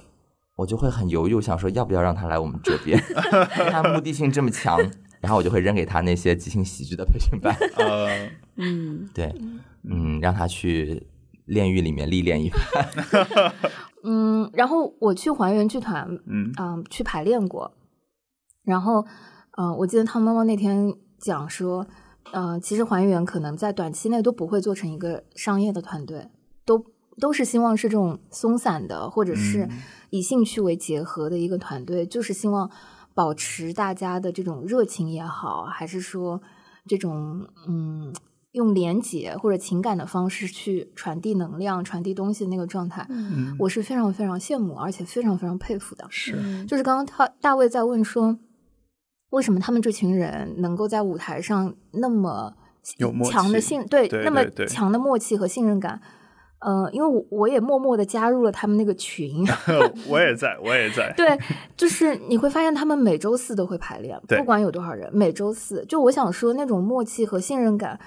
[0.55, 4.79] 我就会很犹豫，我想说要不要让他来我们这边，因 为他目的性这么强。
[5.19, 9.35] 然后我就会扔给他那些即兴喜剧的培训班， 呃，嗯对，
[9.83, 11.05] 嗯，让他去
[11.49, 13.53] 炼狱里面历练一番。
[14.03, 17.73] 嗯，然后我去还原剧团，嗯嗯，去排练过。
[18.63, 19.05] 然后，
[19.57, 21.85] 嗯、我记得汤猫猫那天讲说，
[22.31, 26.29] 呃，其实还原可能在短期内都不会做成一个商业的团队，
[26.65, 26.85] 都
[27.19, 29.71] 都是希望是这种松散的，或者是嗯
[30.11, 32.71] 以兴趣为结合的一个团队，就是希望
[33.13, 36.41] 保持大家的这种热情也好，还是说
[36.87, 38.13] 这种嗯。
[38.53, 46.05] 用连接或者情感的方式去传递能量、传递东西的那个状态，嗯，我是非常非常羡慕，而且非常非常佩服的。
[46.09, 48.39] 是，嗯就是刚刚他大卫在问说，
[49.29, 52.53] 为什么他们这群人能够在舞台上那么
[52.97, 56.01] 有强的信对对那么对对强的默契和信任感？
[56.61, 59.45] 呃，因为我我也默默的加入了他们那个群
[60.09, 61.39] 我也在，我也在，对，
[61.77, 65.85] 就是你会发现他们每周四都会排练，不管有多少人，每周四。
[65.85, 67.97] 就我想说，那种默契和信任感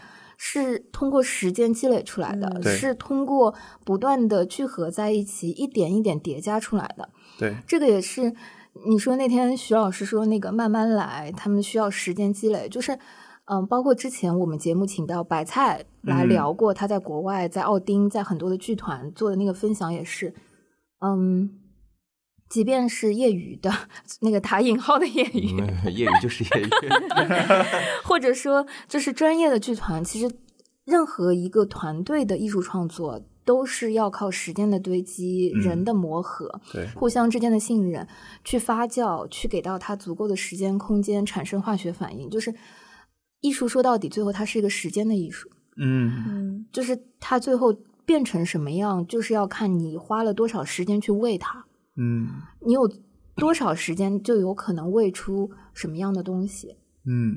[0.44, 7.08] 是通过时间积累出来的，嗯是通过不断的聚合在一起，一点一点叠加出来的。
[7.38, 8.34] 对，这个也是
[8.84, 12.98] 你说那天徐老师说那个慢慢来，他们需要时间积累，就是
[13.44, 16.28] 嗯，包括之前我们节目请到白菜来嗯。
[16.28, 20.34] 聊过，他在国外在奥丁在很多的剧团做的那个分享也是，
[20.98, 21.50] 嗯，
[22.52, 23.72] 即便是业余的
[24.20, 26.68] 那个打引号的业余，嗯业余就是业余，
[28.04, 30.30] 或者说就是专业的剧团，其实
[30.84, 38.06] 任何一个团队的艺术创作都是要靠时间的堆积、嗯人的磨合、对，互相之间的信任
[38.44, 42.28] 去发酵，去给到它足够的时间空间，产生化学反应。
[42.28, 42.54] 就是
[43.40, 46.24] 艺术说到底，最后它是一个时间的艺术，嗯。
[46.28, 46.66] 嗯。
[46.70, 47.74] 就是它最后
[48.04, 51.64] 变成什么样，就是要看你花了多少时间去喂它，
[51.96, 52.28] 嗯
[52.66, 52.80] 你有
[53.36, 56.76] 多少时间，就有可能喂出什么样的东西。
[57.04, 57.36] 嗯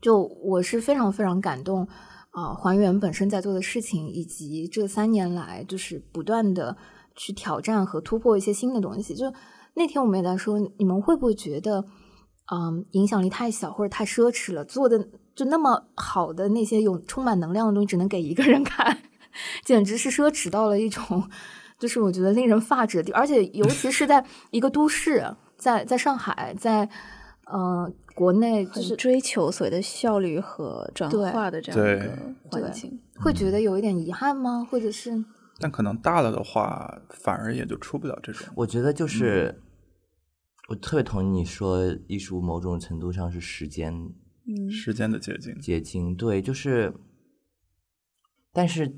[0.00, 1.86] 就我是非常非常感动
[2.30, 6.76] 啊、还原本身在做的事情，以及这三年来就是不断的
[7.14, 9.14] 去挑战和突破一些新的东西。
[9.14, 9.32] 就
[9.74, 11.84] 那天我们也在说，你们会不会觉得，
[12.50, 14.64] 嗯，影响力太小或者太奢侈了？
[14.64, 19.02] 做的就那么好的那些有充满能量的东西，只能给一个人看，
[19.62, 21.28] 简直是奢侈到了一种，
[21.82, 23.10] 就是我觉得令人发指的地。
[23.10, 25.26] 而且尤其是在一个都市，
[25.56, 26.88] 在在上海，在
[27.46, 32.18] 呃国内，就是追求所谓的效率和转化的这样对一个
[32.52, 33.00] 对环境。
[33.16, 34.64] 会觉得有一点遗憾吗？
[34.70, 35.24] 或者是
[35.58, 38.46] 但可能大了的话，反而也就出不了这种。
[38.54, 39.60] 我觉得就是，
[40.68, 43.92] 我特别同意你说，艺术某种程度上是时间
[44.46, 46.94] 嗯时间的结晶，结晶，对，就是，
[48.52, 48.92] 但是，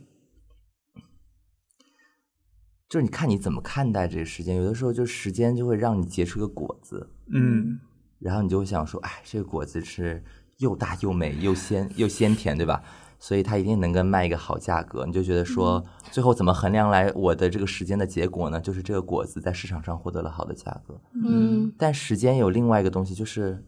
[2.95, 7.77] 就是你看你怎么看待这个时间，有的时候就时间就会让你结出个果子，嗯
[8.21, 10.23] 然后你就会想说，哎，这个果子是
[10.59, 12.81] 又大又美又鲜又鲜甜，对吧？
[13.19, 15.05] 所以它一定能够卖一个好价格。
[15.07, 18.61] 你就觉得说，最后怎么衡量来我的这个时间的结果呢？
[18.61, 21.01] 就是这个果子在市场上获得了好的价格。
[21.21, 23.65] 嗯但时间有另外一个东西，就是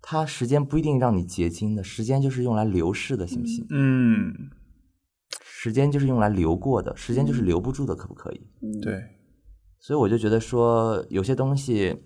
[0.00, 3.64] 它时间不一定让你结晶的，时间就是用来流逝的，行不行？
[3.70, 4.34] 嗯，
[5.62, 8.40] 时间就是用来流过的，时间就是留不住的，可不可以？
[8.80, 9.00] 对，
[9.78, 12.02] 所以我就觉得说，有些东西，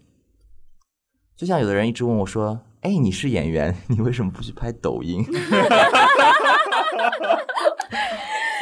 [1.34, 5.24] 就像有的人一直问我说：“哎，你是演员，你为什么不去拍抖音？”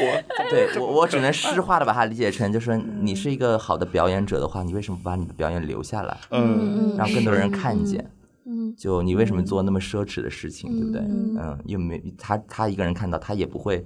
[0.01, 8.09] 我对我，我只能诗化的把它理解成，就是说你是一个好的表演者的话，你为什么不把你的表演留下来，嗯让更多人看见？
[8.47, 11.01] 嗯就你为什么做那么奢侈的事情，对不对？
[11.01, 13.85] 嗯嗯，又没他他一个人看到，他也不会，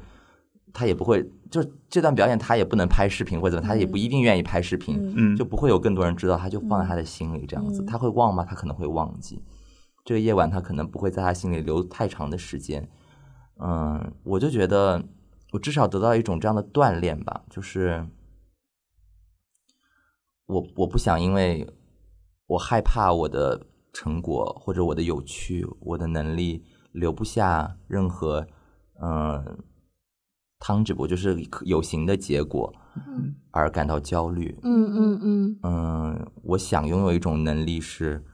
[0.73, 7.85] 他也不会，就这段表演他也不能拍视频或者怎么，他也不一定愿意拍视频，嗯就不会有更多人知道，他就放在他的心里这样子。
[7.85, 8.45] 他会忘吗？
[8.45, 9.43] 他可能会忘记。
[10.05, 12.89] 这个夜晚他可能不会在他心里留太长的时间。
[13.61, 15.05] 嗯，我就觉得
[15.53, 18.07] 我至少得到一种这样的锻炼吧，就是
[20.47, 21.69] 我我不想因为
[22.47, 28.47] 我害怕我的成果或者我的有趣、我的能力留不下任何
[29.03, 29.59] 嗯
[30.61, 34.57] tangible 就是有形的结果嗯而感到焦虑。
[34.63, 38.25] 嗯嗯嗯嗯，我想拥有一种能力，是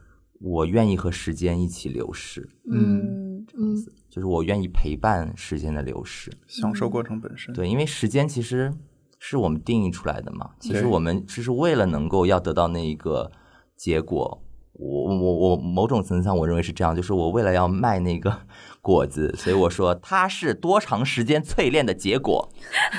[0.40, 3.76] 我愿意和时间一起流逝，嗯嗯
[4.10, 6.30] 就是我愿意陪伴时间的流逝。
[6.46, 7.54] 享受过程本身。
[7.54, 8.72] 对，因为时间其实
[9.18, 10.50] 是我们定义出来的嘛。
[10.60, 13.30] 其实我们只是为了能够要得到那一个
[13.76, 18.38] 结果，我我我某种层次上我认为是这样，就是我为了要卖那个
[18.84, 22.52] 果子，所以我说它是多长时间淬炼的结果，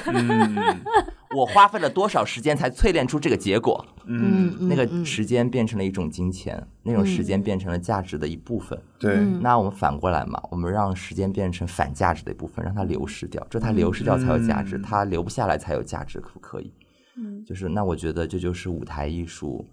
[0.07, 0.81] 嗯。
[1.35, 3.85] 我花费了多少时间才淬炼出这个结果。
[4.05, 8.79] 嗯，嗯，那个嗯时间变成了一种金钱，那种时间变成了价值的一部分。
[8.97, 9.41] 对，嗯。
[9.41, 14.81] 那我们反过来嘛，我们让时间变成反价值的一部分，让它流失掉，这它流失掉才有价值，嗯。
[14.81, 16.71] 它留不下来才有价值，可不可以？
[17.17, 17.43] 嗯。
[17.43, 19.67] 就是那我觉得这就是舞台艺术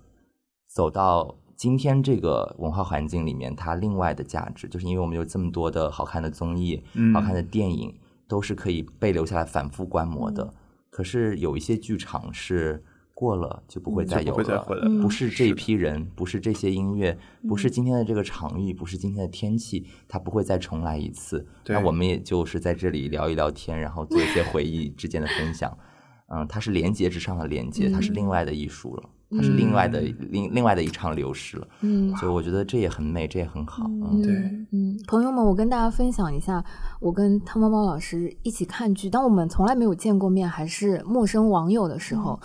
[0.75, 1.33] 走到
[1.63, 7.95] 今天这个文化环境里面，它另外的价值，就是因为我们有这么多的好看的综艺、嗯好看的电影，
[8.27, 10.43] 都是可以被留下来反复观摩的。
[10.43, 10.55] 嗯
[10.91, 12.83] 可是有一些剧场是
[13.15, 15.03] 过了就不会再有了，不会再回来嗯了。
[15.05, 17.17] 不是这一批人，不是这些音乐，
[17.49, 21.47] 不嗯是今天的这个场域，不是今天的天气，它不会再重来一次。
[21.69, 25.79] 那我们也就是在这里聊一聊天，然后做一些回忆之间的分享。
[26.27, 31.67] 嗯，它是连接之上的连接，它是另外的艺术了，它是另外的另另外的一场流失了。
[31.81, 33.85] 嗯所以我觉得这也很美，这也很好。
[33.89, 34.33] 嗯，对
[34.71, 36.65] 嗯，朋友们，我跟大家分享一下，
[37.01, 42.39] 我跟汤包包老师一起看剧，当我们从来没有见过面，还是陌生网友的时候，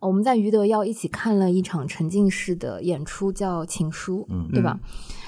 [0.00, 4.78] 我们在余德耀一起看了一场沉浸式的演出，叫《情书》，嗯对吧？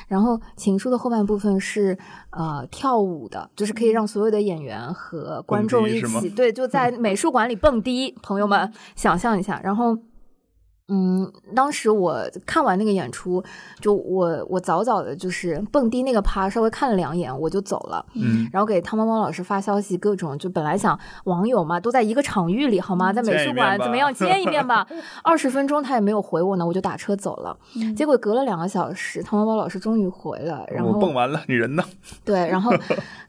[0.07, 1.99] 然后《情书》的后半部分是
[2.31, 9.99] 呃跳舞的，就是可以让所有的演员和观众一起，对，就在美术馆里蹦迪，朋友们 想象一下，然后。
[10.89, 13.43] 嗯，当时我看完那个演出，
[13.81, 24.87] 就我我早早的就是蹦迪那个趴稍微看了两眼我就走了，嗯，然后给汤猫猫老师发消息，各种就本来想网友嘛都在一个场域里好吗，在美术馆怎么样 见一面吧，
[25.23, 27.57] 二十分钟他也没有回我呢，我就打车走了。
[27.77, 31.83] 嗯结果隔了两个小时，汤猫猫老师终于回了，然我后蹦完了，你人呢？
[32.27, 32.71] 对，然后，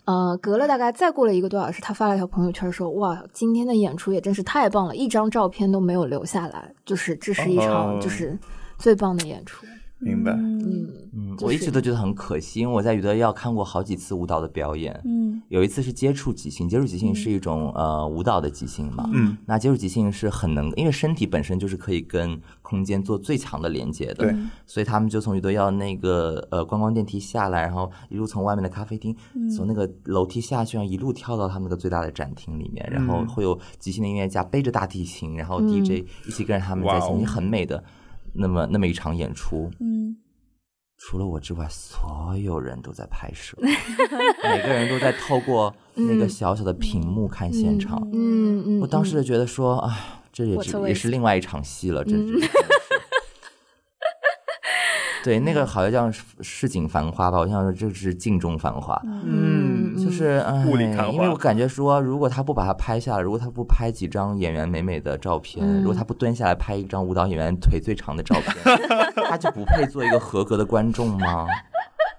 [0.04, 8.38] 呃，隔了大概再过了一个多小时，他发了一条朋友圈说：“哇，今天的演出也真是太棒了，一张照片都没有留下来，就是这是一场哦就是
[8.78, 9.66] 最棒的演出。
[10.00, 10.34] 明白。
[10.34, 15.00] 嗯，嗯，我一直都觉得很可惜，因为我在余德耀看过好几次舞蹈的表演。
[15.06, 19.08] 嗯有一次是接触即兴，接触即兴是一种、呃舞蹈的即兴嘛。
[19.14, 24.16] 嗯，那接触即兴是很能，因为身体本身就是可以跟空间做最强的连接的。
[24.16, 24.36] 对，
[24.66, 29.16] 所以他们就从余德耀那个呃观光电梯下来，然后一路从外面的咖啡厅，
[29.56, 37.84] 从那个楼梯下去，然后一路跳到他们那个最大的展厅里面，然后嗯会有即兴的音乐家背着大提琴，然后 DJ 一起跟着他们在一起，很美的
[38.36, 39.72] 那么那么一场演出。
[39.80, 40.18] 嗯
[40.98, 48.02] 除了我之外，所有人都在拍摄， 每个人都在透过那个小小的屏幕看现场。
[48.14, 52.40] 嗯嗯，我当时就觉得说，啊，这也是也是另外一场戏了，这是。
[55.26, 68.78] 对，那个好像叫市井繁花吧，我想说这是镜中繁花，嗯，就是哎雾里看花因为我感觉说，如果他不把它拍下来，如果他不拍几张演员美美的照片，嗯如果他不蹲下来拍一张舞蹈演员腿最长的照片，
[69.28, 71.48] 他就不配做一个合格的观众吗？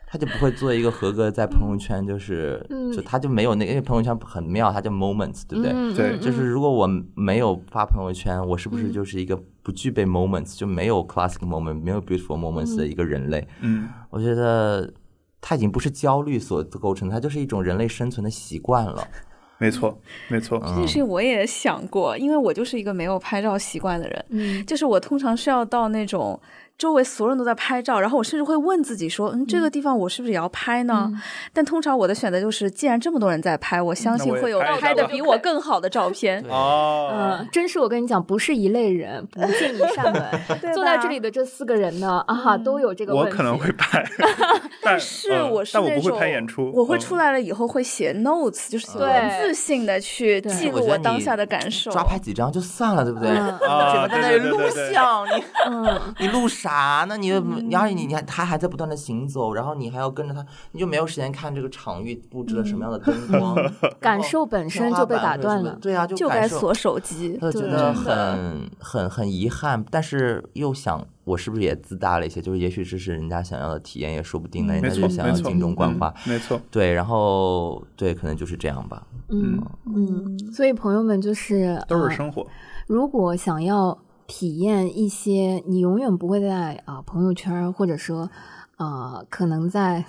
[0.08, 2.90] 他就不会做一个合格在朋友圈，就是、嗯。
[2.92, 5.72] 就他就没有那个，因为朋友圈很妙，它叫 moments，对不对？
[5.74, 13.48] 嗯对就是如果我没有发朋友圈，我是不是就是一个不具备 moments，、就没有 classic moment，没有 beautiful moments 的一个人类？
[13.62, 14.94] 嗯，我觉得
[15.40, 19.08] 它已经不是焦虑所构成的，它就是一种人类生存的习惯了。
[19.58, 19.98] 没错，
[20.28, 20.60] 没错。
[20.60, 26.40] 这件事情我也想过，因为我就是一个没有拍照习惯的人，嗯就是我通常是要到那种
[26.78, 31.10] 周围所有人都在拍照，然后我甚至会问自己说，嗯，这个地方我是不是也要拍呢？
[31.54, 36.44] 但通常我的选择就是，既然这么多人在拍，我相信会有拍的比我更好的照片。
[36.50, 37.10] 哦，
[37.40, 40.22] 嗯，真是我跟你讲，不是一类人，不进一扇门。
[40.74, 43.30] 坐在这里的这四个人呢，啊，都有这个问题。
[43.30, 44.04] 我可能会拍，
[44.82, 51.90] 但是嗯我是但我不会那种拍演出，我会嗯出来了以后会写 notes，就是文字性的去记录我当下的感受。
[51.90, 53.30] 抓拍几张就算了，对不对？
[53.30, 55.26] 嗯啊在那里录对对对对对像？
[55.26, 56.65] 你嗯， 你录啥
[57.06, 57.16] 呢？
[57.16, 63.56] 你而且你你还他还在不断的行走，然后你还要跟着他，你就没有时间看这个场域布置了什么样的灯光，
[64.00, 67.38] 感受本身就被打断了对啊，就就感受该锁手机。
[67.52, 72.40] 觉得很很很遗憾，但是又想我是不是也自大了一些？
[72.40, 74.74] 就是也许这是人家想要的体验，也说不定呢。
[74.74, 79.06] 人家错没错，就想要精中观嗯花，没错，对，然后对，可能就是这样吧。
[79.28, 82.46] 嗯嗯，所以朋友们就是呃都是生活。
[82.86, 83.96] 如果想要
[84.26, 88.30] 体验一些你永远不会在啊、朋友圈，或者说
[88.76, 90.04] 啊可能在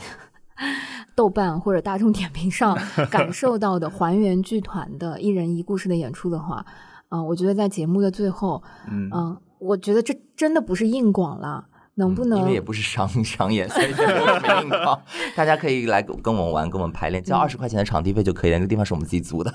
[1.15, 2.77] 豆瓣或者大众点评上
[3.09, 6.65] 感受到的还原剧团的一人一故事的演出的话，
[7.09, 12.39] 啊、我觉得在节目的最后，嗯嗯、我觉得这真的不是硬广了，能不能？
[12.39, 14.99] 嗯因为也不是商 商演，所以就没有什么硬广。
[15.35, 18.57] 大家可以来跟跟我们玩，跟我们排练，交二十块钱的场地费就可以了。
[18.57, 19.51] 那个地方是我们自己租的。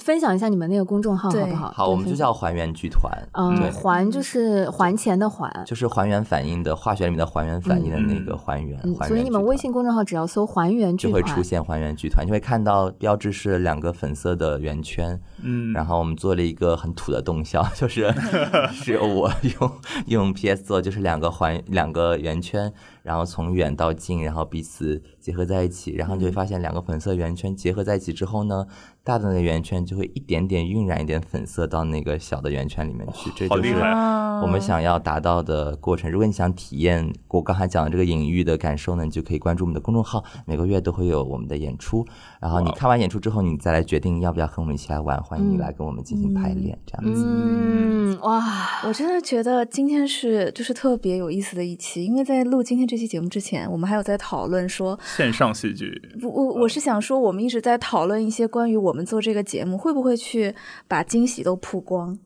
[0.00, 1.70] 分享一下你们那个公众号好不好？
[1.72, 3.12] 好，我们就叫还原剧团。
[3.32, 8.78] 嗯，还就是还钱的还，就是还原反应的化学里面的还原反应的那个还原。
[8.84, 18.12] 嗯，还原所以你们微信公众号只要搜“还原剧团”，就会出现还原剧团，就会看到标志是两个粉色的圆圈，嗯，然后我们做了一个很土的动效， 就是
[18.72, 19.30] 是由我
[19.60, 19.72] 用
[20.06, 22.72] 用 PS 做，就是两个环两个圆圈，
[23.02, 28.66] 然后从远到近，然后彼此结合在一起，然后你就会发现两个粉色圆圈结合在一起之后呢，
[29.04, 36.10] 大的那个圆圈就会一点点晕染一点粉色到那个小的圆圈里面去，这就是好厉害啊我们想要达到的过程。
[36.10, 42.06] 如果你想体验我刚才讲的这个隐喻的感受呢，你就可以关注我们的公众号，每个月都会有我们的演出。
[42.40, 47.24] 然后你看完演出之后，你再来决定要不要和我们一起来玩，欢迎你来跟我们进行排练，这样子。
[47.26, 48.42] 嗯，哇，
[48.86, 60.54] 我真的觉得今天是就是特别有意思的一期，因为在录今天这期节目之前，我们还有在讨论说，线上戏剧，不，我我是想说，我们一直在讨论一些关于我们做这个节目会不会去
[60.88, 62.18] 把惊喜都曝光。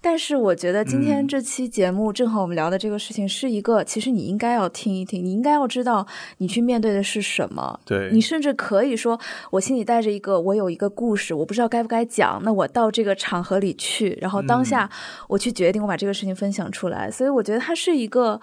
[0.00, 6.06] 但是我觉得今天嗯这期节目正好我们聊的这个事情是一个，其实你应该要听一听，你应该要知道
[6.38, 7.78] 你去面对的是什么。
[7.84, 9.20] 对你甚至可以说，
[9.50, 14.88] 我心里带着一个，我有一个故事，我不知道该不该讲，那我到这个场合里去，然后当下
[15.28, 17.10] 我去决定我把这个事情分享出来。
[17.10, 18.40] 所以我觉得它是一个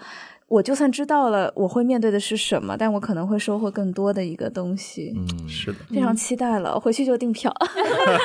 [0.48, 5.12] 我就算知道了我会面对的是什么，但我可能会收获更多的一个东西。
[5.16, 7.52] 嗯，是的，非常期待了，回去就订票。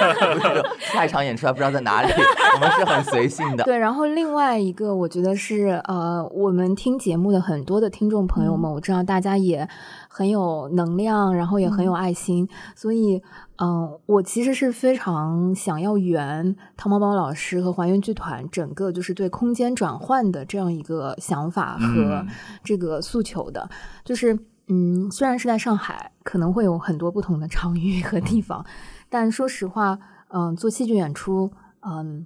[0.79, 2.11] 下一场演出还不知道在哪里，
[2.55, 3.63] 我们是很随性的。
[3.65, 9.67] 对，然后另外一个，我觉得是呃，我们听节目的很多的听众朋友们，我知道大家也
[10.13, 13.15] 很有能量，然后也很有爱心，所以
[13.55, 22.27] 嗯、呃我其实是非常想要圆汤包包老师和还原剧团整个就是对空间转换的这样一个想法和嗯。
[22.61, 23.69] 这个诉求的，
[24.03, 28.65] 就是嗯，虽然是在上海，可能会有很多不同的场域和地方，
[29.09, 29.97] 但说实话，
[30.27, 31.49] 嗯、做戏剧演出，
[31.81, 32.25] 嗯。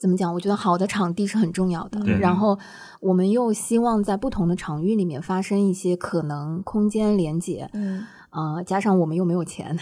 [0.00, 0.32] 怎么讲？
[0.34, 2.00] 我觉得好的场地是很重要的。
[2.18, 2.58] 然后
[3.00, 9.78] 我们又希望在不同的场域里面发生一些可能空间连接，嗯，啊、加上我们又没有钱，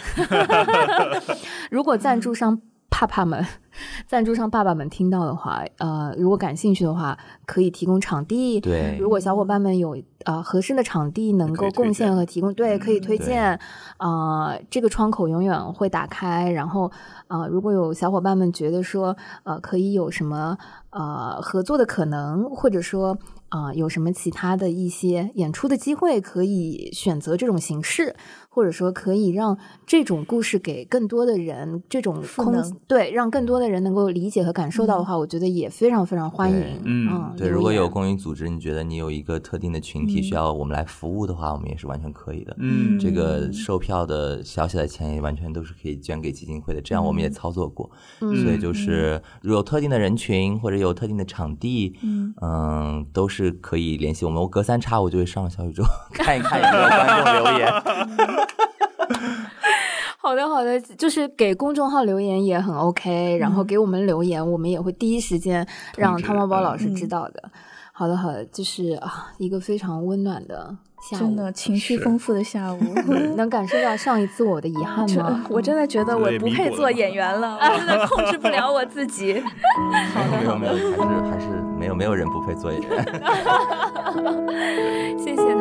[1.71, 2.61] 如果赞助商
[2.99, 3.45] 爸爸们、
[4.07, 8.59] 赞助商爸爸们听到的话，呃，如果感兴趣的话，可以提供场地。
[8.59, 13.59] 对如果小伙伴们有呃合适的场地能够贡献和提供，对，可以推荐。
[13.97, 16.51] 啊、这个窗口永远会打开。
[16.51, 16.91] 然后
[17.27, 20.57] 啊、如果有小伙伴们觉得说，呃，可以有什么
[20.89, 23.17] 呃合作的可能，或者说
[23.49, 28.15] 啊、有什么其他的一些演出的机会，可以选择这种形式，
[28.51, 32.53] 或者说可以让这种故事给更多的人这种空
[32.87, 36.81] 对，让更多的人能够理解和感受到的话，我觉得也非常非常欢迎。
[36.83, 42.55] 嗯对，如果有公益组织，你觉得你有一个特定的群体需要我们来服务的话，我们也是完全可以的。
[42.59, 47.89] 嗯这个售票的小小的钱也完全都是可以捐给基金会的，这样我们也操作过。
[48.21, 51.95] 嗯所以就是，如果有特定的人群或者有特定的场地，
[52.41, 54.41] 嗯都是可以联系我们。
[54.41, 57.69] 我隔三差五就会上小宇宙 看一看有没有观众留言。
[60.21, 65.65] 好的，好的，就是给公众号留言也很 OK，、然后给我们留言，我们也会第一时间
[65.95, 67.49] 让汤包包老师嗯知道的。
[67.93, 70.75] 好的，好的，就是啊，一个非常温暖的
[71.09, 72.79] 下午，真的情绪丰富的下午。
[73.35, 75.45] 能感受到上一次我的遗憾吗？
[75.49, 79.33] 我真的觉得我不配做演员了，我真的控制不了我自己。
[80.31, 81.47] 没有没有，还是还是
[81.77, 83.05] 没有没有人不配做演员。
[85.19, 85.55] 谢谢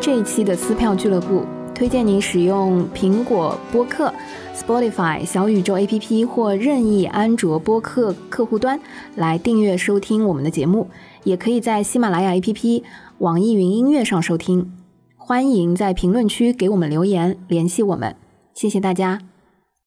[0.00, 1.44] 这一期的撕票俱乐部，
[1.74, 4.12] 推荐您使用苹果播客、
[4.54, 8.78] Spotify、小宇宙 APP 或任意安卓播客客户端
[9.16, 10.88] 来订阅收听我们的节目，
[11.24, 12.82] 也可以在喜马拉雅 APP、
[13.18, 14.72] 网易云音乐上收听。
[15.16, 18.16] 欢迎在评论区给我们留言，联系我们，
[18.54, 19.27] 谢谢大家。